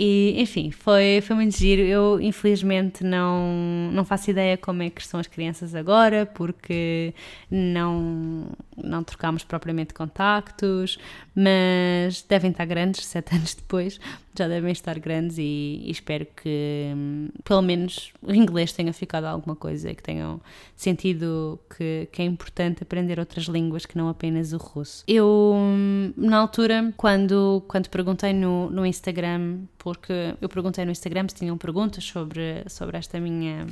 E, 0.03 0.41
enfim, 0.41 0.71
foi, 0.71 1.21
foi 1.21 1.37
muito 1.37 1.55
giro. 1.59 1.83
Eu, 1.83 2.19
infelizmente, 2.23 3.05
não, 3.05 3.91
não 3.93 4.03
faço 4.03 4.31
ideia 4.31 4.57
como 4.57 4.83
é 4.83 4.89
que 4.89 4.99
estão 4.99 5.21
as 5.21 5.27
crianças 5.27 5.75
agora, 5.75 6.25
porque 6.25 7.13
não, 7.51 8.47
não 8.83 9.03
trocámos 9.03 9.45
propriamente 9.45 9.95
contactos, 9.95 10.99
mas 11.35 12.23
devem 12.23 12.51
estar 12.51 12.65
grandes, 12.65 13.05
sete 13.07 13.35
anos 13.35 13.55
depois, 13.55 14.01
já 14.37 14.47
devem 14.47 14.71
estar 14.71 14.99
grandes 14.99 15.39
e, 15.39 15.83
e 15.85 15.91
espero 15.91 16.27
que, 16.37 16.93
hum, 16.95 17.29
pelo 17.45 17.63
menos, 17.63 18.13
o 18.23 18.33
inglês 18.33 18.73
tenha 18.73 18.93
ficado 18.93 19.25
alguma 19.25 19.57
coisa, 19.57 19.93
que 19.95 20.03
tenham 20.03 20.41
sentido 20.77 21.59
que, 21.77 22.09
que 22.13 22.23
é 22.23 22.25
importante 22.25 22.83
aprender 22.83 23.19
outras 23.19 23.45
línguas 23.45 23.85
que 23.85 23.99
não 23.99 24.09
apenas 24.09 24.53
o 24.53 24.57
russo. 24.57 25.05
Eu, 25.07 25.53
hum, 25.55 26.13
na 26.17 26.39
altura, 26.39 26.93
quando, 26.97 27.63
quando 27.67 27.89
perguntei 27.89 28.33
no, 28.33 28.71
no 28.71 28.87
Instagram, 28.87 29.59
porque 29.79 30.35
eu 30.41 30.49
perguntei 30.49 30.85
no 30.85 30.91
Instagram 30.91 31.27
se 31.29 31.35
tinham 31.35 31.59
perguntas 31.59 32.05
sobre, 32.05 32.65
sobre 32.69 32.97
esta 32.97 33.19
minha 33.19 33.67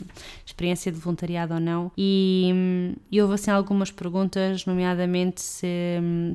experiência 0.45 0.91
de 0.91 0.99
voluntariado 0.99 1.55
ou 1.55 1.61
não, 1.61 1.93
e, 1.97 2.51
hum, 2.53 2.95
e 3.11 3.23
houve 3.23 3.35
assim 3.35 3.51
algumas 3.51 3.91
perguntas, 3.91 4.67
nomeadamente 4.67 4.98
se, 5.41 5.67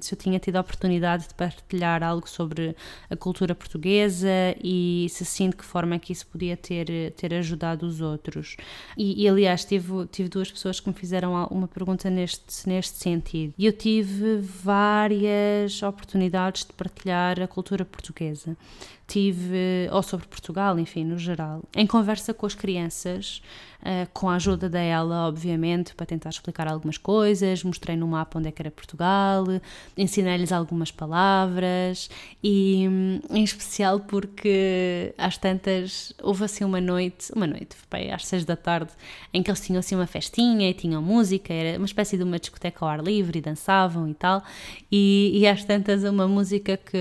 se 0.01 0.13
eu 0.13 0.17
tinha 0.17 0.39
tido 0.39 0.57
a 0.57 0.61
oportunidade 0.61 1.27
de 1.27 1.33
partilhar 1.33 2.03
algo 2.03 2.27
sobre 2.29 2.75
a 3.09 3.15
cultura 3.15 3.55
portuguesa 3.55 4.27
e 4.63 5.07
se 5.09 5.25
sim, 5.25 5.49
de 5.49 5.55
que 5.55 5.65
forma 5.65 5.95
é 5.95 5.99
que 5.99 6.11
isso 6.13 6.27
podia 6.27 6.55
ter, 6.55 7.11
ter 7.13 7.33
ajudado 7.33 7.85
os 7.85 8.01
outros. 8.01 8.55
E, 8.97 9.23
e 9.23 9.27
aliás, 9.27 9.65
tive, 9.65 10.05
tive 10.07 10.29
duas 10.29 10.51
pessoas 10.51 10.79
que 10.79 10.87
me 10.87 10.95
fizeram 10.95 11.33
uma 11.51 11.67
pergunta 11.67 12.09
neste, 12.09 12.67
neste 12.67 12.97
sentido. 12.97 13.53
E 13.57 13.65
eu 13.65 13.73
tive 13.73 14.37
várias 14.37 15.81
oportunidades 15.81 16.65
de 16.65 16.73
partilhar 16.73 17.41
a 17.41 17.47
cultura 17.47 17.83
portuguesa 17.83 18.55
tive, 19.07 19.89
ou 19.91 20.01
sobre 20.01 20.27
Portugal, 20.27 20.79
enfim, 20.79 21.03
no 21.03 21.17
geral, 21.17 21.63
em 21.75 21.85
conversa 21.85 22.33
com 22.33 22.45
as 22.45 22.55
crianças, 22.55 23.41
uh, 23.83 24.09
com 24.13 24.29
a 24.29 24.35
ajuda 24.35 24.69
dela, 24.69 25.27
obviamente, 25.27 25.93
para 25.93 26.05
tentar 26.05 26.29
explicar 26.29 26.67
algumas 26.67 26.97
coisas, 26.97 27.63
mostrei 27.63 27.95
no 27.95 28.07
mapa 28.07 28.39
onde 28.39 28.47
é 28.47 28.51
que 28.51 28.61
era 28.61 28.71
Portugal, 28.71 29.45
ensinei-lhes 29.97 30.51
algumas 30.51 30.91
palavras 30.91 32.09
e, 32.43 32.85
em 33.29 33.43
especial, 33.43 33.99
porque 33.99 35.13
às 35.17 35.37
tantas 35.37 36.13
houve 36.21 36.45
assim 36.45 36.63
uma 36.63 36.81
noite, 36.81 37.31
uma 37.35 37.45
noite, 37.45 37.75
bem, 37.91 38.11
às 38.11 38.25
seis 38.25 38.45
da 38.45 38.55
tarde, 38.55 38.91
em 39.33 39.43
que 39.43 39.49
eles 39.49 39.61
tinham 39.61 39.79
assim 39.79 39.95
uma 39.95 40.07
festinha 40.07 40.69
e 40.69 40.73
tinham 40.73 41.01
música, 41.01 41.53
era 41.53 41.77
uma 41.77 41.85
espécie 41.85 42.17
de 42.17 42.23
uma 42.23 42.39
discoteca 42.39 42.85
ao 42.85 42.89
ar 42.89 43.03
livre 43.03 43.39
e 43.39 43.41
dançavam 43.41 44.07
e 44.07 44.13
tal, 44.13 44.43
e, 44.91 45.31
e 45.35 45.47
às 45.47 45.63
tantas 45.63 46.03
uma 46.03 46.27
música 46.27 46.77
que, 46.77 46.97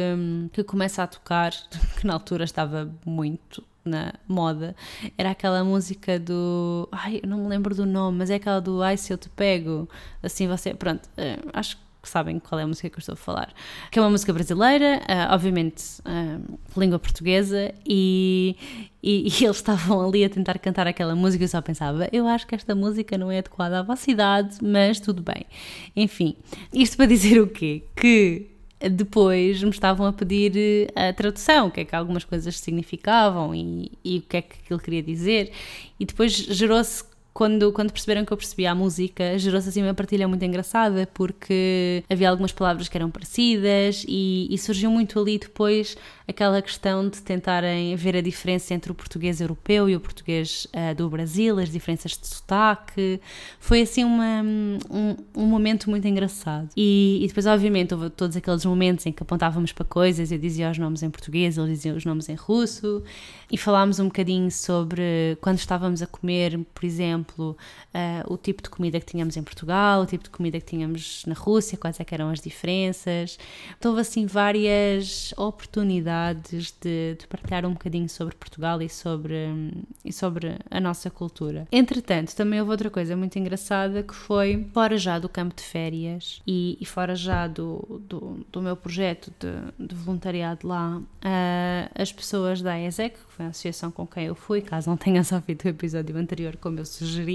que 0.52 0.64
começa 0.64 1.02
a 1.02 1.06
tocar 1.06 1.52
que 1.98 2.06
na 2.06 2.14
altura 2.14 2.44
estava 2.44 2.90
muito 3.04 3.62
na 3.84 4.14
moda, 4.28 4.74
era 5.16 5.30
aquela 5.30 5.64
música 5.64 6.18
do. 6.18 6.88
Ai, 6.92 7.20
eu 7.22 7.28
não 7.28 7.38
me 7.38 7.48
lembro 7.48 7.74
do 7.74 7.86
nome, 7.86 8.18
mas 8.18 8.30
é 8.30 8.36
aquela 8.36 8.60
do 8.60 8.82
Ai 8.82 8.96
se 8.96 9.12
eu 9.12 9.18
te 9.18 9.28
pego. 9.28 9.88
Assim 10.22 10.46
você. 10.46 10.74
Pronto, 10.74 11.06
uh, 11.06 11.50
acho 11.52 11.76
que 12.02 12.08
sabem 12.08 12.38
qual 12.38 12.58
é 12.58 12.64
a 12.64 12.66
música 12.66 12.90
que 12.90 12.96
eu 12.96 13.00
estou 13.00 13.12
a 13.12 13.16
falar. 13.16 13.52
Que 13.90 13.98
é 13.98 14.02
uma 14.02 14.10
música 14.10 14.32
brasileira, 14.32 15.00
uh, 15.02 15.34
obviamente 15.34 15.82
uh, 16.00 16.58
língua 16.76 16.98
portuguesa, 16.98 17.72
e, 17.86 18.56
e, 19.02 19.28
e, 19.40 19.44
eles 19.44 19.56
estavam 19.56 20.06
ali 20.06 20.24
a 20.24 20.28
tentar 20.28 20.58
cantar 20.58 20.86
aquela 20.86 21.14
música. 21.14 21.44
Eu 21.44 21.48
só 21.48 21.60
pensava, 21.60 22.08
eu 22.12 22.26
acho 22.26 22.46
que 22.46 22.54
esta 22.54 22.74
música 22.74 23.16
não 23.16 23.30
é 23.30 23.38
adequada 23.38 23.78
à 23.78 23.82
vossa 23.82 24.10
idade, 24.10 24.56
mas 24.62 24.98
tudo 24.98 25.22
bem. 25.22 25.46
Enfim, 25.94 26.36
isto 26.72 26.96
para 26.96 27.06
dizer 27.06 27.40
o 27.40 27.46
quê? 27.46 27.84
Que 27.94 28.51
depois 28.88 29.62
me 29.62 29.70
estavam 29.70 30.06
a 30.06 30.12
pedir 30.12 30.90
eh, 30.94 31.08
a 31.08 31.12
tradução, 31.12 31.68
o 31.68 31.70
que 31.70 31.80
é 31.80 31.84
que 31.84 31.94
algumas 31.94 32.24
coisas 32.24 32.58
significavam 32.58 33.54
e, 33.54 33.92
e 34.04 34.18
o 34.18 34.22
que 34.22 34.36
é 34.36 34.42
que 34.42 34.56
aquilo 34.64 34.80
queria 34.80 35.02
dizer. 35.02 35.52
E 35.98 36.04
depois 36.04 36.32
gerou-se 36.32 37.04
quando, 37.32 37.72
quando 37.72 37.90
perceberam 37.92 38.24
que 38.24 38.32
eu 38.32 38.36
percebia 38.36 38.72
a 38.72 38.74
música, 38.74 39.38
gerou-se 39.38 39.68
assim 39.68 39.82
uma 39.82 39.94
partilha 39.94 40.28
muito 40.28 40.44
engraçada, 40.44 41.08
porque 41.14 42.04
havia 42.08 42.28
algumas 42.28 42.52
palavras 42.52 42.88
que 42.88 42.96
eram 42.96 43.10
parecidas 43.10 44.04
e, 44.06 44.46
e, 44.50 44.58
surgiu 44.58 44.90
muito 44.90 45.18
ali 45.18 45.38
depois 45.38 45.96
aquela 46.28 46.60
questão 46.60 47.08
de 47.08 47.22
tentarem 47.22 47.96
ver 47.96 48.16
a 48.16 48.20
diferença 48.20 48.74
entre 48.74 48.92
o 48.92 48.94
português 48.94 49.40
europeu 49.40 49.88
e 49.88 49.96
o 49.96 50.00
português 50.00 50.66
uh, 50.66 50.94
do 50.94 51.08
Brasil, 51.08 51.58
as 51.58 51.70
diferenças 51.70 52.12
de 52.12 52.26
sotaque. 52.26 53.20
Foi 53.58 53.80
assim 53.80 54.04
uma, 54.04 54.42
um, 54.42 55.16
um 55.34 55.46
momento 55.46 55.88
muito 55.88 56.06
engraçado. 56.06 56.68
E, 56.76 57.20
e, 57.22 57.26
depois, 57.26 57.46
obviamente, 57.46 57.94
houve 57.94 58.10
todos 58.10 58.36
aqueles 58.36 58.64
momentos 58.64 59.06
em 59.06 59.12
que 59.12 59.22
apontávamos 59.22 59.72
para 59.72 59.84
coisas, 59.84 60.30
eu 60.30 60.38
dizia 60.38 60.70
os 60.70 60.78
nomes 60.78 61.02
em 61.02 61.10
português, 61.10 61.56
eles 61.56 61.70
diziam 61.70 61.96
os 61.96 62.04
nomes 62.04 62.28
em 62.28 62.34
russo, 62.34 63.02
e 63.50 63.56
falámos 63.56 63.98
um 63.98 64.06
bocadinho 64.06 64.50
sobre 64.50 65.36
quando 65.40 65.58
estávamos 65.58 66.02
a 66.02 66.06
comer, 66.06 66.58
por 66.74 66.84
exemplo, 66.84 67.21
uh, 67.30 67.56
o 68.32 68.36
tipo 68.36 68.62
de 68.62 68.70
comida 68.70 69.00
que 69.00 69.06
tínhamos 69.06 69.36
em 69.36 69.42
Portugal, 69.42 70.02
o 70.02 70.06
tipo 70.06 70.24
de 70.24 70.30
comida 70.30 70.60
que 70.60 70.66
tínhamos 70.66 71.24
na 71.26 71.34
Rússia, 71.34 71.76
quais 71.76 71.98
é 71.98 72.04
eram 72.12 72.30
as 72.30 72.40
diferenças. 72.40 73.38
Então, 73.78 73.92
houve 73.92 74.02
assim 74.02 74.26
várias 74.26 75.32
oportunidades 75.36 76.74
de, 76.80 77.16
de, 77.18 77.26
partilhar 77.26 77.64
um 77.64 77.72
bocadinho 77.72 78.08
sobre 78.08 78.34
Portugal 78.34 78.82
e 78.82 78.88
sobre, 78.88 79.36
e 80.04 80.12
sobre 80.12 80.56
a 80.70 80.80
nossa 80.80 81.10
cultura. 81.10 81.66
Entretanto, 81.72 82.34
também 82.34 82.60
houve 82.60 82.72
outra 82.72 82.90
coisa 82.90 83.16
muito 83.16 83.38
engraçada 83.38 84.02
que 84.02 84.14
foi, 84.14 84.66
fora 84.72 84.96
já 84.96 85.18
do 85.18 85.28
campo 85.28 85.54
de 85.54 85.62
férias 85.62 86.42
e, 86.46 86.76
e 86.80 86.84
fora 86.84 87.14
já 87.14 87.46
do, 87.46 88.02
do, 88.08 88.46
do 88.50 88.62
meu 88.62 88.76
projeto 88.76 89.32
de, 89.38 89.86
de 89.86 89.94
voluntariado 89.94 90.66
lá, 90.66 90.98
uh, 90.98 91.90
as 91.94 92.12
pessoas 92.12 92.60
da 92.60 92.78
ESEC, 92.78 93.16
que 93.16 93.32
foi 93.32 93.46
a 93.46 93.48
associação 93.48 93.90
com 93.90 94.06
quem 94.06 94.26
eu 94.26 94.34
fui, 94.34 94.60
caso 94.60 94.90
não 94.90 94.96
tenha 94.96 95.24
só 95.24 95.40
feito 95.42 95.64
o 95.64 95.68
episódio 95.68 96.16
anterior, 96.16 96.56
como 96.56 96.78
eu 96.78 96.84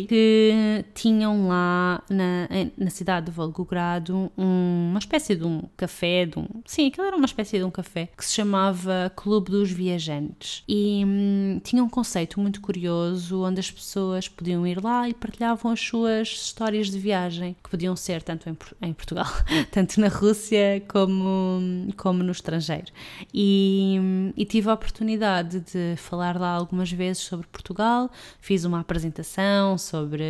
que 0.08 0.86
tinham 0.94 1.48
lá 1.48 2.04
na, 2.10 2.48
na 2.78 2.90
cidade 2.90 3.28
de 3.28 3.32
Volgogrado 3.32 4.32
um, 4.38 4.90
uma 4.90 5.00
espécie 5.00 5.36
de 5.36 5.46
um 5.46 5.64
café, 5.76 6.26
de 6.26 6.40
um, 6.40 6.46
sim, 6.66 6.88
aquilo 6.88 7.08
era 7.08 7.16
uma 7.16 7.26
espécie 7.26 7.58
de 7.58 7.64
um 7.64 7.72
café, 7.72 8.10
que 8.18 8.26
se 8.26 8.34
chamava 8.34 9.12
Clube 9.16 9.52
dos 9.52 9.72
Viajantes. 9.72 10.64
E 10.68 11.04
hum, 11.06 11.60
tinha 11.64 11.84
um 11.84 11.90
conceito 11.90 12.40
muito 12.40 12.62
curioso 12.62 13.44
onde 13.44 13.60
as 13.60 13.70
pessoas 13.70 14.28
podiam 14.28 14.66
ir 14.66 14.84
lá 14.84 15.08
e 15.10 15.14
partilhavam 15.14 15.72
as 15.72 15.80
suas 15.80 16.28
histórias 16.28 16.90
de 16.90 17.00
viagem, 17.00 17.56
que 17.64 17.70
podiam 17.70 17.96
ser 17.96 18.22
tanto 18.22 18.50
em, 18.50 18.58
em 18.82 18.94
Portugal, 18.94 19.28
tanto 19.72 20.00
na 20.00 20.08
Rússia 20.08 20.84
como, 20.88 21.92
como 21.98 22.24
no 22.24 22.32
estrangeiro. 22.32 22.92
E, 23.34 23.98
hum, 24.00 24.34
e 24.36 24.46
tive 24.46 24.70
a 24.70 24.74
oportunidade 24.74 25.60
de 25.62 25.96
falar 25.98 26.40
lá 26.40 26.50
algumas 26.50 26.92
vezes 26.92 27.24
sobre 27.24 27.48
Portugal, 27.48 28.10
fiz 28.40 28.64
uma 28.64 28.80
apresentação 28.80 29.67
sobre 29.76 30.24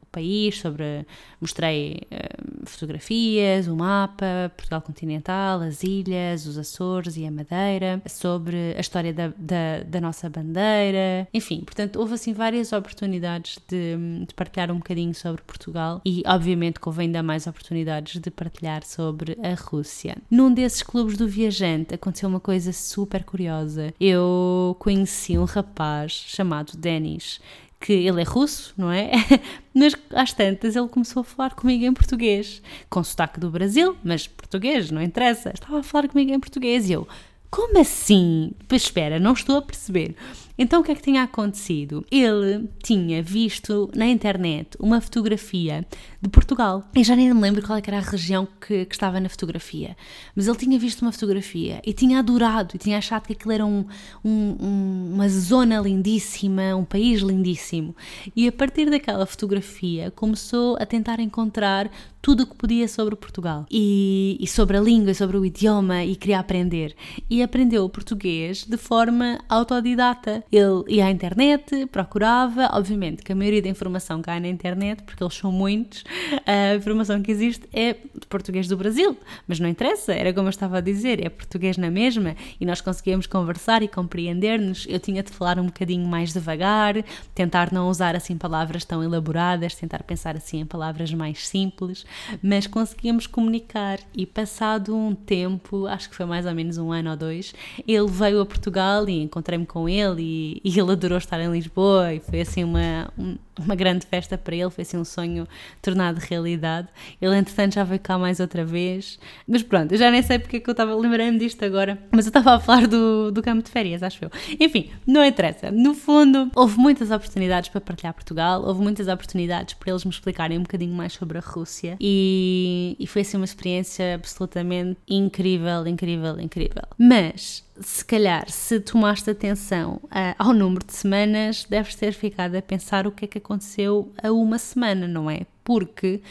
o 0.00 0.06
país, 0.06 0.58
sobre 0.58 1.04
mostrei 1.38 2.00
uh, 2.10 2.66
fotografias, 2.66 3.68
o 3.68 3.76
mapa, 3.76 4.50
Portugal 4.56 4.80
continental, 4.80 5.60
as 5.60 5.82
ilhas, 5.82 6.46
os 6.46 6.56
Açores 6.56 7.18
e 7.18 7.26
a 7.26 7.30
Madeira, 7.30 8.00
sobre 8.06 8.74
a 8.74 8.80
história 8.80 9.12
da, 9.12 9.28
da, 9.36 9.82
da 9.86 10.00
nossa 10.00 10.30
bandeira, 10.30 11.28
enfim, 11.34 11.60
portanto 11.60 11.96
houve 11.96 12.14
assim 12.14 12.32
várias 12.32 12.72
oportunidades 12.72 13.58
de, 13.68 13.96
de, 14.26 14.34
partilhar 14.34 14.70
um 14.70 14.76
bocadinho 14.76 15.14
sobre 15.14 15.42
Portugal 15.42 16.00
e 16.04 16.22
obviamente 16.26 16.78
houve 16.82 17.02
ainda 17.02 17.22
mais 17.22 17.46
oportunidades 17.46 18.20
de 18.20 18.30
partilhar 18.30 18.84
sobre 18.84 19.36
a 19.42 19.54
Rússia. 19.54 20.16
Num 20.30 20.52
desses 20.52 20.82
clubes 20.82 21.16
do 21.16 21.28
viajante 21.28 21.94
aconteceu 21.94 22.28
uma 22.28 22.40
coisa 22.40 22.72
super 22.72 23.24
curiosa. 23.24 23.92
Eu 24.00 24.76
conheci 24.78 25.36
um 25.36 25.44
rapaz 25.44 26.12
chamado 26.12 26.76
Denis 26.76 27.40
que 27.84 27.92
ele 27.92 28.22
é 28.22 28.24
russo, 28.24 28.72
não 28.78 28.90
é? 28.90 29.12
Mas 29.74 29.94
às 30.14 30.32
tantas 30.32 30.74
ele 30.74 30.88
começou 30.88 31.20
a 31.20 31.24
falar 31.24 31.54
comigo 31.54 31.84
em 31.84 31.92
português, 31.92 32.62
com 32.88 33.04
sotaque 33.04 33.38
do 33.38 33.50
Brasil, 33.50 33.94
mas 34.02 34.26
português, 34.26 34.90
não 34.90 35.02
interessa. 35.02 35.50
Estava 35.52 35.80
a 35.80 35.82
falar 35.82 36.08
comigo 36.08 36.32
em 36.32 36.40
português 36.40 36.88
e 36.88 36.94
eu, 36.94 37.06
como 37.50 37.78
assim? 37.78 38.52
Espera, 38.72 39.18
não 39.18 39.34
estou 39.34 39.58
a 39.58 39.62
perceber. 39.62 40.16
Então 40.56 40.80
o 40.80 40.84
que 40.84 40.92
é 40.92 40.94
que 40.94 41.02
tinha 41.02 41.22
acontecido? 41.22 42.04
Ele 42.10 42.68
tinha 42.82 43.22
visto 43.22 43.90
na 43.94 44.06
internet 44.06 44.76
uma 44.78 45.00
fotografia 45.00 45.84
de 46.22 46.28
Portugal. 46.28 46.88
E 46.94 47.02
já 47.02 47.16
nem 47.16 47.32
me 47.32 47.40
lembro 47.40 47.62
qual 47.62 47.78
é 47.78 47.82
era 47.84 47.98
a 47.98 48.00
região 48.00 48.46
que, 48.60 48.86
que, 48.86 48.94
estava 48.94 49.20
na 49.20 49.28
fotografia. 49.28 49.96
Mas 50.34 50.46
ele 50.46 50.56
tinha 50.56 50.78
visto 50.78 51.02
uma 51.02 51.12
fotografia 51.12 51.82
e 51.84 51.92
tinha 51.92 52.18
adorado 52.18 52.74
e 52.74 52.78
tinha 52.78 52.98
achado 52.98 53.26
que 53.26 53.34
aquilo 53.34 53.52
era 53.52 53.66
um, 53.66 53.84
um, 54.24 55.12
uma 55.14 55.28
zona 55.28 55.80
lindíssima, 55.80 56.74
um 56.74 56.84
país 56.84 57.20
lindíssimo. 57.20 57.94
E 58.34 58.48
a 58.48 58.52
partir 58.52 58.88
daquela 58.88 59.26
fotografia 59.26 60.10
começou 60.12 60.76
a 60.80 60.86
tentar 60.86 61.20
encontrar 61.20 61.90
tudo 62.22 62.44
o 62.44 62.46
que 62.46 62.54
podia 62.56 62.88
sobre 62.88 63.14
Portugal 63.16 63.66
e, 63.70 64.38
e 64.40 64.46
sobre 64.46 64.78
a 64.78 64.80
língua, 64.80 65.12
sobre 65.12 65.36
o 65.36 65.44
idioma 65.44 66.04
e 66.04 66.16
queria 66.16 66.38
aprender. 66.38 66.96
E 67.28 67.42
aprendeu 67.42 67.84
o 67.84 67.88
português 67.90 68.64
de 68.64 68.78
forma 68.78 69.38
autodidata. 69.46 70.42
Ele 70.50 70.84
ia 70.88 71.06
à 71.06 71.10
internet, 71.10 71.86
procurava, 71.86 72.70
obviamente 72.72 73.22
que 73.22 73.32
a 73.32 73.34
maioria 73.34 73.62
da 73.62 73.68
informação 73.68 74.22
cai 74.22 74.38
na 74.40 74.48
internet, 74.48 75.02
porque 75.02 75.22
eles 75.22 75.34
são 75.34 75.50
muitos, 75.50 76.04
a 76.46 76.76
informação 76.76 77.20
que 77.22 77.30
existe 77.30 77.68
é 77.72 77.94
de 77.94 78.26
português 78.28 78.68
do 78.68 78.76
Brasil, 78.76 79.16
mas 79.48 79.58
não 79.58 79.68
interessa, 79.68 80.12
era 80.12 80.32
como 80.32 80.46
eu 80.46 80.50
estava 80.50 80.78
a 80.78 80.80
dizer, 80.80 81.24
é 81.24 81.28
português 81.28 81.76
na 81.76 81.90
mesma 81.90 82.36
e 82.60 82.66
nós 82.66 82.80
conseguíamos 82.80 83.26
conversar 83.26 83.82
e 83.82 83.88
compreender-nos. 83.88 84.86
Eu 84.88 85.00
tinha 85.00 85.22
de 85.22 85.30
falar 85.32 85.58
um 85.58 85.66
bocadinho 85.66 86.06
mais 86.06 86.32
devagar, 86.32 86.94
tentar 87.34 87.72
não 87.72 87.88
usar 87.88 88.14
assim 88.14 88.36
palavras 88.36 88.84
tão 88.84 89.02
elaboradas, 89.02 89.74
tentar 89.74 90.02
pensar 90.02 90.36
assim 90.36 90.60
em 90.60 90.66
palavras 90.66 91.12
mais 91.12 91.46
simples, 91.48 92.06
mas 92.42 92.66
conseguíamos 92.66 93.26
comunicar 93.26 93.98
e 94.14 94.26
passado 94.26 94.94
um 94.94 95.14
tempo, 95.14 95.86
acho 95.86 96.08
que 96.08 96.16
foi 96.16 96.26
mais 96.26 96.46
ou 96.46 96.54
menos 96.54 96.78
um 96.78 96.92
ano 96.92 97.10
ou 97.10 97.16
dois, 97.16 97.54
ele 97.86 98.08
veio 98.08 98.40
a 98.40 98.46
Portugal 98.46 99.08
e 99.08 99.22
encontrei-me 99.22 99.66
com 99.66 99.88
ele 99.88 100.22
e 100.64 100.78
ele 100.78 100.92
adorou 100.92 101.18
estar 101.18 101.40
em 101.40 101.50
Lisboa 101.50 102.14
e 102.14 102.20
foi 102.20 102.40
assim 102.40 102.64
uma, 102.64 103.12
uma 103.58 103.74
grande 103.74 104.06
festa 104.06 104.36
para 104.36 104.54
ele, 104.54 104.70
foi 104.70 104.82
assim 104.82 104.96
um 104.96 105.04
sonho 105.04 105.46
tornado 105.80 106.18
realidade. 106.18 106.88
Ele 107.20 107.36
entretanto 107.36 107.74
já 107.74 107.84
veio 107.84 108.00
cá 108.00 108.18
mais 108.18 108.40
outra 108.40 108.64
vez, 108.64 109.18
mas 109.46 109.62
pronto, 109.62 109.92
eu 109.92 109.98
já 109.98 110.10
nem 110.10 110.22
sei 110.22 110.38
porque 110.38 110.56
é 110.56 110.60
que 110.60 110.68
eu 110.68 110.72
estava, 110.72 110.94
lembrando 110.94 111.38
disto 111.38 111.64
agora, 111.64 111.98
mas 112.10 112.26
eu 112.26 112.30
estava 112.30 112.54
a 112.54 112.60
falar 112.60 112.86
do, 112.86 113.30
do 113.30 113.42
campo 113.42 113.62
de 113.62 113.70
férias, 113.70 114.02
acho 114.02 114.24
eu. 114.24 114.30
Enfim, 114.60 114.90
não 115.06 115.24
interessa. 115.24 115.70
No 115.70 115.94
fundo, 115.94 116.50
houve 116.54 116.78
muitas 116.78 117.10
oportunidades 117.10 117.68
para 117.68 117.80
partilhar 117.80 118.14
Portugal, 118.14 118.62
houve 118.64 118.82
muitas 118.82 119.08
oportunidades 119.08 119.74
para 119.74 119.90
eles 119.90 120.04
me 120.04 120.10
explicarem 120.10 120.58
um 120.58 120.62
bocadinho 120.62 120.94
mais 120.94 121.12
sobre 121.12 121.38
a 121.38 121.40
Rússia 121.40 121.96
e, 122.00 122.96
e 122.98 123.06
foi 123.06 123.22
assim 123.22 123.36
uma 123.36 123.44
experiência 123.44 124.14
absolutamente 124.14 124.98
incrível, 125.08 125.86
incrível, 125.86 126.38
incrível. 126.40 126.82
Mas 126.98 127.64
se 127.80 128.04
calhar, 128.04 128.48
se 128.50 128.78
tomaste 128.80 129.30
atenção 129.30 130.00
uh, 130.04 130.34
ao 130.38 130.52
número 130.52 130.84
de 130.84 130.92
semanas, 130.92 131.64
deves 131.68 131.94
ter 131.94 132.12
ficado 132.12 132.54
a 132.54 132.62
pensar 132.62 133.06
o 133.06 133.12
que 133.12 133.24
é 133.24 133.28
que 133.28 133.38
aconteceu 133.38 134.12
a 134.22 134.30
uma 134.30 134.58
semana, 134.58 135.08
não 135.08 135.30
é? 135.30 135.46
Porque 135.64 136.22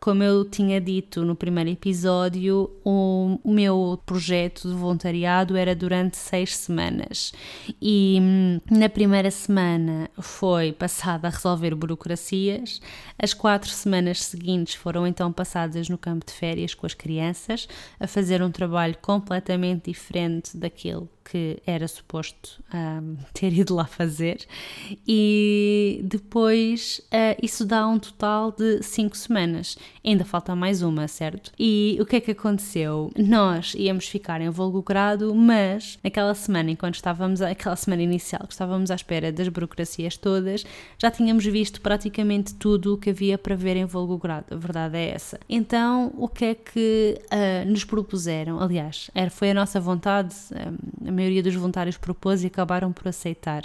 como 0.00 0.22
eu 0.22 0.46
tinha 0.46 0.80
dito 0.80 1.22
no 1.26 1.36
primeiro 1.36 1.68
episódio, 1.68 2.70
o, 2.82 3.38
meu 3.44 4.00
projeto 4.06 4.66
de 4.66 4.74
voluntariado 4.74 5.58
era 5.58 5.74
durante 5.76 6.16
seis 6.16 6.56
semanas. 6.56 7.32
E 7.80 8.18
hum, 8.18 8.60
na 8.70 8.88
primeira 8.88 9.30
semana 9.30 10.10
foi 10.18 10.72
passada 10.72 11.28
a 11.28 11.30
resolver 11.30 11.74
burocracias, 11.74 12.80
as 13.18 13.34
quatro 13.34 13.68
semanas 13.68 14.22
seguintes 14.22 14.74
foram 14.74 15.06
então 15.06 15.30
passadas 15.30 15.90
no 15.90 15.98
campo 15.98 16.24
de 16.24 16.32
férias 16.32 16.72
com 16.72 16.86
as 16.86 16.94
crianças, 16.94 17.68
a 17.98 18.06
fazer 18.06 18.42
um 18.42 18.50
trabalho 18.50 18.96
completamente 19.02 19.90
diferente 19.90 20.56
daquele 20.56 21.08
que 21.24 21.60
era 21.66 21.86
suposto 21.86 22.62
um, 22.72 23.16
ter 23.32 23.52
ido 23.52 23.74
lá 23.74 23.84
fazer, 23.84 24.46
e 25.06 26.00
depois 26.04 27.00
uh, 27.12 27.38
isso 27.42 27.64
dá 27.64 27.86
um 27.86 27.98
total 27.98 28.52
de 28.52 28.82
cinco 28.82 29.16
semanas. 29.16 29.76
Ainda 30.04 30.24
falta 30.24 30.54
mais 30.56 30.82
uma, 30.82 31.06
certo? 31.08 31.52
E 31.58 31.98
o 32.00 32.06
que 32.06 32.16
é 32.16 32.20
que 32.20 32.30
aconteceu? 32.30 33.10
Nós 33.16 33.74
íamos 33.74 34.06
ficar 34.08 34.40
em 34.40 34.48
Volgogrado, 34.50 35.34
mas 35.34 35.98
naquela 36.02 36.34
semana, 36.34 36.70
enquanto 36.70 36.94
estávamos, 36.94 37.40
aquela 37.42 37.76
semana 37.76 38.02
inicial, 38.02 38.46
que 38.46 38.52
estávamos 38.52 38.90
à 38.90 38.94
espera 38.94 39.30
das 39.30 39.48
burocracias 39.48 40.16
todas, 40.16 40.64
já 40.98 41.10
tínhamos 41.10 41.44
visto 41.44 41.80
praticamente 41.80 42.54
tudo 42.54 42.94
o 42.94 42.98
que 42.98 43.10
havia 43.10 43.36
para 43.36 43.54
ver 43.54 43.76
em 43.76 43.84
Volgogrado. 43.84 44.46
A 44.50 44.56
verdade 44.56 44.96
é 44.96 45.10
essa. 45.10 45.38
Então, 45.48 46.12
o 46.16 46.28
que 46.28 46.44
é 46.44 46.54
que 46.54 47.20
uh, 47.26 47.70
nos 47.70 47.84
propuseram? 47.84 48.60
Aliás, 48.60 49.10
era, 49.14 49.30
foi 49.30 49.50
a 49.50 49.54
nossa 49.54 49.80
vontade, 49.80 50.34
um, 51.02 51.09
a 51.10 51.12
maioria 51.12 51.42
dos 51.42 51.54
voluntários 51.54 51.98
propôs 51.98 52.42
e 52.42 52.46
acabaram 52.46 52.92
por 52.92 53.08
aceitar. 53.08 53.64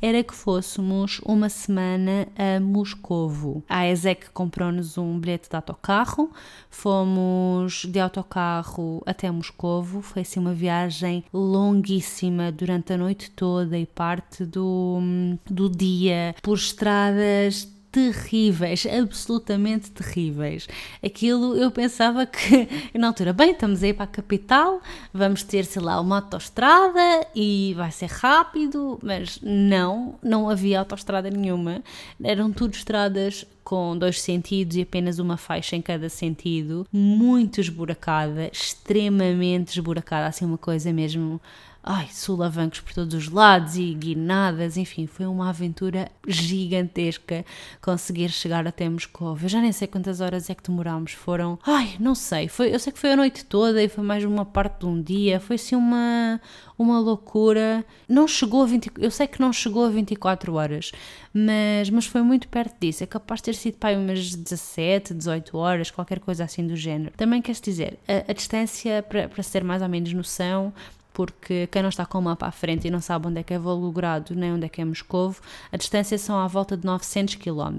Era 0.00 0.22
que 0.22 0.34
fôssemos 0.34 1.20
uma 1.24 1.48
semana 1.48 2.28
a 2.38 2.60
Moscovo. 2.60 3.62
A 3.68 3.86
ESEC 3.88 4.30
comprou-nos 4.30 4.96
um 4.96 5.18
bilhete 5.18 5.50
de 5.50 5.56
autocarro, 5.56 6.30
fomos 6.70 7.84
de 7.84 7.98
autocarro 7.98 9.02
até 9.04 9.30
Moscovo, 9.30 10.00
foi 10.00 10.22
assim 10.22 10.38
uma 10.38 10.54
viagem 10.54 11.24
longuíssima 11.32 12.52
durante 12.52 12.92
a 12.92 12.96
noite 12.96 13.30
toda 13.30 13.76
e 13.76 13.86
parte 13.86 14.44
do, 14.44 15.00
do 15.44 15.68
dia, 15.68 16.34
por 16.42 16.56
estradas 16.56 17.73
terríveis, 17.94 18.84
absolutamente 18.86 19.88
terríveis. 19.92 20.66
Aquilo 21.00 21.56
eu 21.56 21.70
pensava 21.70 22.26
que, 22.26 22.68
na 22.98 23.06
altura, 23.06 23.32
bem, 23.32 23.52
estamos 23.52 23.84
aí 23.84 23.92
para 23.92 24.02
a 24.02 24.08
capital, 24.08 24.82
vamos 25.12 25.44
ter, 25.44 25.64
sei 25.64 25.80
lá, 25.80 26.00
uma 26.00 26.16
autoestrada 26.16 27.24
e 27.36 27.72
vai 27.76 27.92
ser 27.92 28.10
rápido, 28.10 28.98
mas 29.00 29.38
não, 29.40 30.16
não 30.20 30.50
havia 30.50 30.80
autoestrada 30.80 31.30
nenhuma. 31.30 31.84
Eram 32.20 32.50
tudo 32.50 32.74
estradas 32.74 33.46
com 33.62 33.96
dois 33.96 34.20
sentidos 34.20 34.76
e 34.76 34.82
apenas 34.82 35.20
uma 35.20 35.36
faixa 35.36 35.76
em 35.76 35.80
cada 35.80 36.08
sentido, 36.08 36.84
muito 36.92 37.60
esburacada, 37.60 38.50
extremamente 38.52 39.78
esburacada, 39.78 40.26
assim 40.26 40.44
uma 40.44 40.58
coisa 40.58 40.92
mesmo 40.92 41.40
ai, 41.86 42.08
sulavancos 42.10 42.80
por 42.80 42.94
todos 42.94 43.14
os 43.14 43.28
lados 43.28 43.76
e 43.76 43.92
guinadas, 43.92 44.78
enfim, 44.78 45.06
foi 45.06 45.26
uma 45.26 45.50
aventura 45.50 46.10
gigantesca 46.26 47.44
conseguir 47.82 48.30
chegar 48.30 48.66
até 48.66 48.88
Moscou. 48.88 49.38
Eu 49.42 49.48
já 49.48 49.60
nem 49.60 49.70
sei 49.70 49.86
quantas 49.86 50.22
horas 50.22 50.48
é 50.48 50.54
que 50.54 50.62
demorámos, 50.62 51.12
foram, 51.12 51.58
ai, 51.62 51.94
não 52.00 52.14
sei, 52.14 52.48
foi, 52.48 52.74
eu 52.74 52.78
sei 52.78 52.90
que 52.90 52.98
foi 52.98 53.12
a 53.12 53.16
noite 53.16 53.44
toda 53.44 53.82
e 53.82 53.88
foi 53.88 54.02
mais 54.02 54.24
uma 54.24 54.46
parte 54.46 54.80
de 54.80 54.86
um 54.86 55.02
dia, 55.02 55.38
foi 55.38 55.56
assim 55.56 55.76
uma, 55.76 56.40
uma 56.78 56.98
loucura. 56.98 57.84
Não 58.08 58.26
chegou 58.26 58.62
a 58.62 58.66
20, 58.66 58.90
eu 58.98 59.10
sei 59.10 59.26
que 59.26 59.40
não 59.40 59.52
chegou 59.52 59.84
a 59.84 59.90
24 59.90 60.54
horas, 60.54 60.90
mas, 61.34 61.90
mas 61.90 62.06
foi 62.06 62.22
muito 62.22 62.48
perto 62.48 62.74
disso. 62.80 63.04
É 63.04 63.06
capaz 63.06 63.40
de 63.40 63.44
ter 63.44 63.54
sido 63.54 63.76
para 63.76 63.98
umas 63.98 64.34
17, 64.34 65.12
18 65.12 65.56
horas, 65.58 65.90
qualquer 65.90 66.18
coisa 66.18 66.44
assim 66.44 66.66
do 66.66 66.76
género. 66.76 67.12
Também 67.14 67.42
queres 67.42 67.60
dizer, 67.60 67.98
a, 68.08 68.30
a 68.30 68.32
distância, 68.32 69.02
para, 69.02 69.28
para 69.28 69.42
ser 69.42 69.62
mais 69.62 69.82
ou 69.82 69.88
menos 69.88 70.10
noção, 70.14 70.72
porque 71.14 71.68
quem 71.68 71.80
não 71.80 71.88
está 71.88 72.04
com 72.04 72.18
o 72.18 72.22
mapa 72.22 72.48
à 72.48 72.50
frente 72.50 72.88
e 72.88 72.90
não 72.90 73.00
sabe 73.00 73.28
onde 73.28 73.40
é 73.40 73.42
que 73.42 73.54
é 73.54 73.58
Volgogrado 73.58 74.34
nem 74.34 74.52
onde 74.52 74.66
é 74.66 74.68
que 74.68 74.82
é 74.82 74.84
Moscovo, 74.84 75.40
a 75.72 75.76
distância 75.76 76.18
são 76.18 76.36
à 76.36 76.46
volta 76.46 76.76
de 76.76 76.84
900 76.84 77.36
km. 77.36 77.78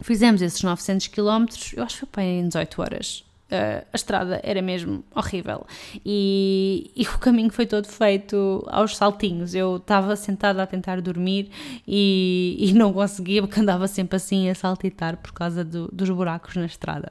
Fizemos 0.00 0.42
esses 0.42 0.62
900 0.62 1.06
km, 1.08 1.44
eu 1.76 1.84
acho 1.84 2.06
que 2.06 2.12
foi 2.12 2.24
em 2.24 2.48
18 2.48 2.82
horas. 2.82 3.24
Uh, 3.50 3.84
a 3.92 3.96
estrada 3.96 4.40
era 4.44 4.62
mesmo 4.62 5.02
horrível 5.12 5.66
e, 6.06 6.88
e, 6.94 7.02
o 7.02 7.18
caminho 7.18 7.50
foi 7.50 7.66
todo 7.66 7.86
feito 7.88 8.64
aos 8.68 8.96
saltinhos. 8.96 9.54
Eu 9.54 9.76
estava 9.76 10.14
sentada 10.14 10.62
a 10.62 10.66
tentar 10.66 11.00
dormir 11.00 11.50
e, 11.86 12.56
e, 12.60 12.72
não 12.72 12.92
conseguia 12.92 13.42
porque 13.42 13.58
andava 13.60 13.88
sempre 13.88 14.16
assim 14.16 14.48
a 14.48 14.54
saltitar 14.54 15.16
por 15.16 15.32
causa 15.32 15.64
do, 15.64 15.88
dos 15.92 16.08
buracos 16.10 16.54
na 16.54 16.66
estrada. 16.66 17.10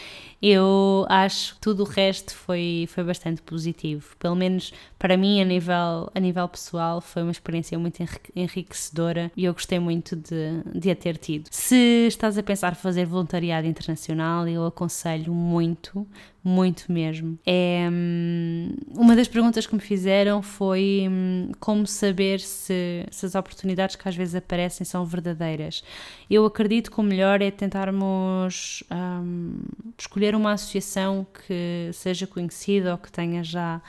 eu 0.41 1.05
acho 1.09 1.55
que 1.55 1.61
tudo 1.61 1.83
o 1.83 1.85
resto 1.85 2.33
foi, 2.35 2.87
foi 2.89 3.03
bastante 3.03 3.41
positivo. 3.41 4.15
Pelo 4.17 4.35
menos 4.35 4.73
para 4.97 5.15
mim, 5.17 5.41
a 5.41 5.45
nível, 5.45 6.11
a 6.13 6.19
nível 6.19 6.47
pessoal, 6.47 7.01
foi 7.01 7.21
uma 7.21 7.31
experiência 7.31 7.77
muito 7.77 8.03
enriquecedora 8.35 9.31
e 9.35 9.45
eu 9.45 9.53
gostei 9.53 9.79
muito 9.79 10.15
de, 10.15 10.61
de 10.75 10.91
a 10.91 10.95
ter 10.95 11.17
tido. 11.17 11.47
Se 11.51 12.07
estás 12.07 12.37
a 12.37 12.43
pensar 12.43 12.75
fazer 12.75 13.05
voluntariado 13.05 13.67
internacional, 13.67 14.47
eu 14.47 14.65
aconselho 14.65 15.33
muito 15.33 16.07
muito 16.43 16.91
mesmo. 16.91 17.37
É, 17.45 17.87
hum, 17.91 18.75
uma 18.95 19.15
das 19.15 19.27
perguntas 19.27 19.67
que 19.67 19.75
me 19.75 19.81
fizeram 19.81 20.41
foi 20.41 21.07
hum, 21.09 21.51
como 21.59 21.85
saber 21.85 22.39
se, 22.39 23.05
se 23.11 23.25
as 23.25 23.35
oportunidades 23.35 23.95
que 23.95 24.07
às 24.07 24.15
vezes 24.15 24.35
aparecem 24.35 24.85
são 24.85 25.05
verdadeiras. 25.05 25.83
Eu 26.29 26.45
acredito 26.45 26.91
que 26.91 26.99
o 26.99 27.03
melhor 27.03 27.41
é 27.41 27.51
tentarmos 27.51 28.83
hum, 28.91 29.59
escolher 29.97 30.35
uma 30.35 30.53
associação 30.53 31.27
que 31.45 31.89
seja 31.93 32.25
conhecida 32.25 32.93
ou 32.93 32.97
que 32.97 33.11
tenha 33.11 33.43
já 33.43 33.81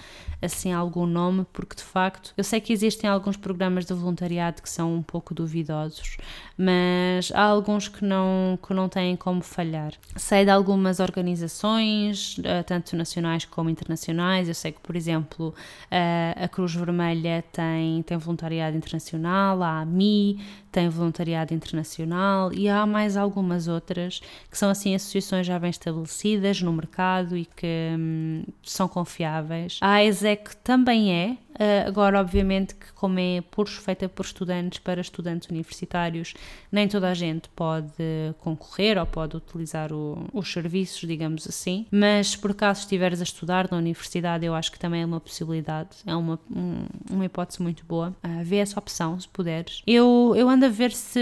assim 0.42 0.72
algum 0.72 1.06
nome, 1.06 1.46
porque 1.52 1.76
de 1.76 1.82
facto 1.82 2.32
eu 2.36 2.42
sei 2.42 2.60
que 2.60 2.72
existem 2.72 3.08
alguns 3.08 3.36
programas 3.36 3.84
de 3.84 3.92
voluntariado 3.92 4.62
que 4.62 4.70
são 4.70 4.94
um 4.94 5.02
pouco 5.02 5.34
duvidosos, 5.34 6.16
mas 6.56 7.30
há 7.34 7.42
alguns 7.42 7.88
que 7.88 8.04
não, 8.04 8.58
que 8.66 8.72
não 8.72 8.88
têm 8.88 9.16
como 9.16 9.42
falhar. 9.42 9.92
Sei 10.16 10.44
de 10.44 10.50
algumas 10.50 10.98
organizações 10.98 12.40
tanto 12.66 12.96
nacionais 12.96 13.44
como 13.44 13.70
internacionais. 13.70 14.48
Eu 14.48 14.54
sei 14.54 14.72
que, 14.72 14.80
por 14.80 14.96
exemplo, 14.96 15.48
uh, 15.48 16.44
a 16.44 16.48
Cruz 16.48 16.74
Vermelha 16.74 17.44
tem, 17.52 18.02
tem 18.02 18.16
voluntariado 18.16 18.76
internacional, 18.76 19.62
a 19.62 19.80
AMI 19.80 20.38
tem 20.70 20.88
voluntariado 20.88 21.52
internacional 21.52 22.52
e 22.52 22.68
há 22.68 22.86
mais 22.86 23.16
algumas 23.16 23.68
outras 23.68 24.20
que 24.50 24.56
são 24.56 24.70
assim 24.70 24.94
associações 24.94 25.46
já 25.46 25.58
bem 25.58 25.70
estabelecidas 25.70 26.62
no 26.62 26.72
mercado 26.72 27.36
e 27.36 27.44
que 27.44 27.94
hum, 27.98 28.44
são 28.62 28.88
confiáveis. 28.88 29.78
A 29.80 30.04
ESEC 30.04 30.56
também 30.56 31.12
é, 31.12 31.36
Uh, 31.60 31.86
agora, 31.86 32.18
obviamente, 32.18 32.74
que 32.74 32.90
como 32.94 33.18
é 33.18 33.42
por, 33.50 33.68
feita 33.68 34.08
por 34.08 34.24
estudantes 34.24 34.78
para 34.78 35.00
estudantes 35.00 35.48
universitários, 35.50 36.32
nem 36.72 36.88
toda 36.88 37.10
a 37.10 37.12
gente 37.12 37.50
pode 37.50 37.92
concorrer 38.38 38.96
ou 38.96 39.04
pode 39.04 39.36
utilizar 39.36 39.92
o, 39.92 40.26
os 40.32 40.50
serviços, 40.50 41.06
digamos 41.06 41.46
assim. 41.46 41.86
Mas 41.90 42.28
se 42.28 42.38
por 42.38 42.52
acaso 42.52 42.80
estiveres 42.80 43.20
a 43.20 43.24
estudar 43.24 43.68
na 43.70 43.76
universidade, 43.76 44.46
eu 44.46 44.54
acho 44.54 44.72
que 44.72 44.78
também 44.78 45.02
é 45.02 45.04
uma 45.04 45.20
possibilidade, 45.20 45.90
é 46.06 46.16
uma, 46.16 46.38
um, 46.50 46.86
uma 47.10 47.26
hipótese 47.26 47.60
muito 47.62 47.84
boa. 47.84 48.16
Uh, 48.24 48.42
vê 48.42 48.56
essa 48.56 48.78
opção, 48.78 49.20
se 49.20 49.28
puderes. 49.28 49.82
Eu, 49.86 50.32
eu 50.34 50.48
ando 50.48 50.59
a 50.64 50.68
ver 50.68 50.92
se, 50.92 51.20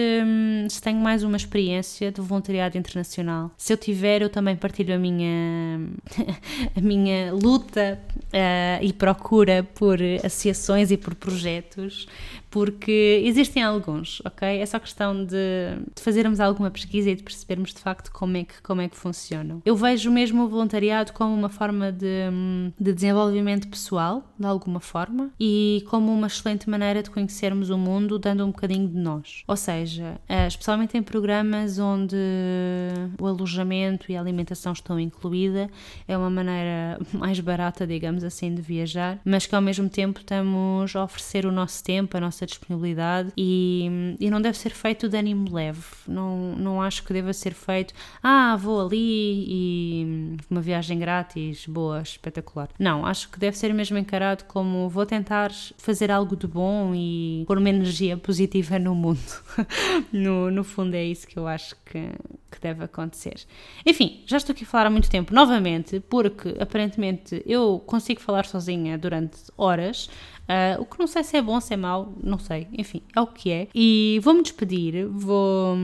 se 0.68 0.80
tenho 0.80 0.98
mais 0.98 1.22
uma 1.22 1.36
experiência 1.36 2.10
de 2.10 2.20
voluntariado 2.20 2.76
internacional. 2.76 3.50
Se 3.56 3.72
eu 3.72 3.76
tiver, 3.76 4.22
eu 4.22 4.28
também 4.28 4.56
partilho 4.56 4.94
a 4.94 4.98
minha, 4.98 5.80
a 6.76 6.80
minha 6.80 7.32
luta 7.32 8.00
uh, 8.16 8.84
e 8.84 8.92
procura 8.92 9.62
por 9.74 9.98
associações 10.24 10.90
e 10.90 10.96
por 10.96 11.14
projetos 11.14 12.06
porque 12.50 13.22
existem 13.24 13.62
alguns, 13.62 14.20
ok? 14.24 14.60
É 14.60 14.66
só 14.66 14.78
questão 14.78 15.24
de, 15.24 15.36
de, 15.94 16.02
fazermos 16.02 16.40
alguma 16.40 16.70
pesquisa 16.70 17.10
e 17.10 17.14
de 17.14 17.22
percebermos 17.22 17.74
de 17.74 17.80
facto 17.80 18.10
como 18.12 18.36
é 18.36 18.44
que, 18.44 18.60
como 18.62 18.80
é 18.80 18.88
que 18.88 18.96
funcionam. 18.96 19.62
Eu 19.64 19.76
vejo 19.76 20.10
mesmo 20.10 20.44
o 20.44 20.48
voluntariado 20.48 21.12
como 21.12 21.34
uma 21.34 21.48
forma 21.48 21.92
de, 21.92 22.30
de 22.78 22.92
desenvolvimento 22.92 23.68
pessoal, 23.68 24.24
de 24.38 24.46
alguma 24.46 24.80
forma, 24.80 25.30
e 25.38 25.84
como 25.88 26.12
uma 26.12 26.26
excelente 26.26 26.68
maneira 26.68 27.02
de 27.02 27.10
conhecermos 27.10 27.70
o 27.70 27.78
mundo 27.78 28.18
dando 28.18 28.44
um 28.44 28.50
bocadinho 28.50 28.88
de 28.88 28.96
nós. 28.96 29.42
Ou 29.46 29.56
seja, 29.56 30.20
eh, 30.28 30.46
especialmente 30.46 30.96
em 30.96 31.02
programas 31.02 31.78
onde 31.78 32.16
o 33.20 33.26
alojamento 33.26 34.10
e 34.10 34.16
a 34.16 34.20
alimentação 34.20 34.72
estão 34.72 34.98
incluída, 34.98 35.70
é 36.06 36.16
uma 36.16 36.30
maneira 36.30 36.98
mais 37.12 37.38
barata, 37.40 37.86
digamos 37.86 38.24
assim, 38.24 38.54
de 38.54 38.62
viajar, 38.62 39.18
mas 39.24 39.46
que 39.46 39.54
ao 39.54 39.62
mesmo 39.62 39.88
tempo 39.88 40.20
estamos 40.20 40.94
a 40.96 41.04
oferecer 41.04 41.46
o 41.46 41.52
nosso 41.52 41.82
tempo, 41.82 42.16
a 42.16 42.20
nossa 42.20 42.37
nossa 42.38 42.46
disponibilidade 42.46 43.32
e, 43.36 44.16
e 44.20 44.30
não 44.30 44.40
deve 44.40 44.56
ser 44.56 44.70
feito 44.70 45.08
de 45.08 45.16
ânimo 45.16 45.52
leve. 45.52 45.82
Não, 46.06 46.54
não 46.56 46.80
acho 46.80 47.02
que 47.02 47.12
deva 47.12 47.32
ser 47.32 47.54
feito, 47.54 47.92
ah, 48.22 48.56
vou 48.56 48.80
ali 48.80 49.44
e 49.48 50.36
uma 50.50 50.60
viagem 50.60 50.98
grátis, 50.98 51.66
boa, 51.66 52.00
espetacular. 52.00 52.68
Não, 52.78 53.04
acho 53.04 53.28
que 53.30 53.38
deve 53.38 53.56
ser 53.56 53.72
mesmo 53.74 53.98
encarado 53.98 54.44
como 54.44 54.88
vou 54.88 55.04
tentar 55.04 55.50
fazer 55.76 56.10
algo 56.10 56.36
de 56.36 56.46
bom 56.46 56.92
e 56.94 57.44
pôr 57.46 57.58
uma 57.58 57.68
energia 57.68 58.16
positiva 58.16 58.78
no 58.78 58.94
mundo. 58.94 59.18
no, 60.12 60.50
no 60.50 60.62
fundo, 60.62 60.94
é 60.94 61.04
isso 61.04 61.26
que 61.26 61.38
eu 61.38 61.46
acho 61.46 61.74
que, 61.84 62.10
que 62.50 62.60
deve 62.60 62.84
acontecer. 62.84 63.36
Enfim, 63.84 64.22
já 64.26 64.36
estou 64.36 64.52
aqui 64.52 64.64
a 64.64 64.66
falar 64.66 64.86
há 64.86 64.90
muito 64.90 65.10
tempo, 65.10 65.34
novamente, 65.34 66.00
porque 66.00 66.56
aparentemente 66.58 67.42
eu 67.46 67.82
consigo 67.86 68.20
falar 68.20 68.46
sozinha 68.46 68.96
durante 68.98 69.38
horas. 69.56 70.08
Uh, 70.48 70.80
o 70.80 70.86
que 70.86 70.98
não 70.98 71.06
sei 71.06 71.22
se 71.22 71.36
é 71.36 71.42
bom, 71.42 71.60
se 71.60 71.74
é 71.74 71.76
mau, 71.76 72.14
não 72.22 72.38
sei. 72.38 72.66
Enfim, 72.72 73.02
é 73.14 73.20
o 73.20 73.26
que 73.26 73.50
é. 73.50 73.68
E 73.74 74.18
vou-me 74.22 74.42
despedir, 74.42 75.06
vou 75.06 75.76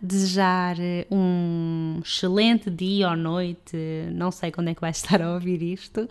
desejar 0.00 0.76
um 1.10 1.98
excelente 2.04 2.70
dia 2.70 3.10
ou 3.10 3.16
noite, 3.16 3.76
não 4.12 4.30
sei 4.30 4.52
quando 4.52 4.68
é 4.68 4.74
que 4.74 4.80
vais 4.80 4.96
estar 5.02 5.20
a 5.20 5.34
ouvir 5.34 5.60
isto. 5.60 6.08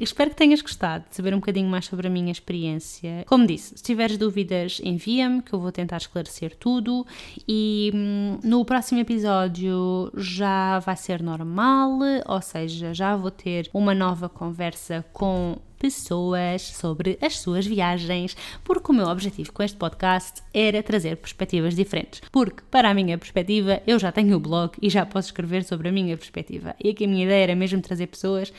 Espero 0.00 0.30
que 0.30 0.36
tenhas 0.36 0.62
gostado 0.62 1.04
de 1.10 1.14
saber 1.14 1.34
um 1.34 1.40
bocadinho 1.40 1.68
mais 1.68 1.84
sobre 1.84 2.06
a 2.06 2.10
minha 2.10 2.32
experiência. 2.32 3.22
Como 3.26 3.46
disse, 3.46 3.76
se 3.76 3.82
tiveres 3.82 4.16
dúvidas, 4.16 4.80
envia-me 4.82 5.42
que 5.42 5.52
eu 5.52 5.60
vou 5.60 5.70
tentar 5.70 5.98
esclarecer 5.98 6.56
tudo. 6.56 7.06
E 7.46 7.92
hum, 7.94 8.38
no 8.42 8.64
próximo 8.64 8.98
episódio 9.42 10.10
já 10.14 10.78
vai 10.78 10.96
ser 10.96 11.22
normal, 11.22 11.98
ou 12.26 12.42
seja, 12.42 12.94
já 12.94 13.16
vou 13.16 13.30
ter 13.30 13.68
uma 13.72 13.94
nova 13.94 14.28
conversa 14.28 15.04
com 15.12 15.58
pessoas 15.78 16.62
sobre 16.62 17.18
as 17.20 17.38
suas 17.38 17.66
viagens, 17.66 18.36
porque 18.62 18.92
o 18.92 18.94
meu 18.94 19.08
objetivo 19.08 19.52
com 19.52 19.64
este 19.64 19.76
podcast 19.76 20.40
era 20.54 20.80
trazer 20.80 21.16
perspectivas 21.16 21.74
diferentes. 21.74 22.22
Porque, 22.30 22.62
para 22.70 22.90
a 22.90 22.94
minha 22.94 23.18
perspectiva, 23.18 23.82
eu 23.84 23.98
já 23.98 24.12
tenho 24.12 24.36
o 24.36 24.40
blog 24.40 24.74
e 24.80 24.88
já 24.88 25.04
posso 25.04 25.28
escrever 25.28 25.64
sobre 25.64 25.88
a 25.88 25.92
minha 25.92 26.16
perspectiva. 26.16 26.76
E 26.82 26.90
aqui 26.90 27.04
a 27.04 27.08
minha 27.08 27.24
ideia 27.24 27.42
era 27.42 27.56
mesmo 27.56 27.82
trazer 27.82 28.06
pessoas 28.06 28.52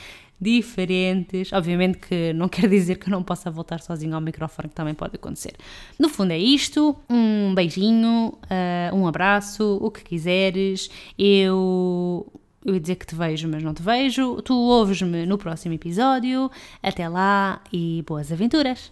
diferentes. 0.43 1.51
Obviamente 1.53 1.97
que 1.97 2.33
não 2.33 2.47
quer 2.49 2.67
dizer 2.69 2.97
que 2.97 3.07
eu 3.07 3.11
não 3.11 3.23
possa 3.23 3.49
voltar 3.49 3.79
sozinho 3.79 4.13
ao 4.13 4.21
microfone, 4.21 4.69
que 4.69 4.75
também 4.75 4.93
pode 4.93 5.15
acontecer. 5.15 5.53
No 5.97 6.09
fundo 6.09 6.31
é 6.31 6.37
isto. 6.37 6.95
Um 7.09 7.55
beijinho, 7.55 8.33
uh, 8.33 8.95
um 8.95 9.07
abraço, 9.07 9.79
o 9.81 9.89
que 9.89 10.03
quiseres. 10.03 10.89
Eu 11.17 12.25
eu 12.65 12.75
ia 12.75 12.79
dizer 12.79 12.95
que 12.95 13.05
te 13.05 13.15
vejo, 13.15 13.47
mas 13.47 13.61
não 13.61 13.73
te 13.73 13.81
vejo. 13.81 14.41
Tu 14.41 14.53
ouves-me 14.53 15.25
no 15.25 15.37
próximo 15.37 15.73
episódio. 15.73 16.49
Até 16.81 17.07
lá 17.09 17.61
e 17.71 18.03
boas 18.07 18.31
aventuras! 18.31 18.91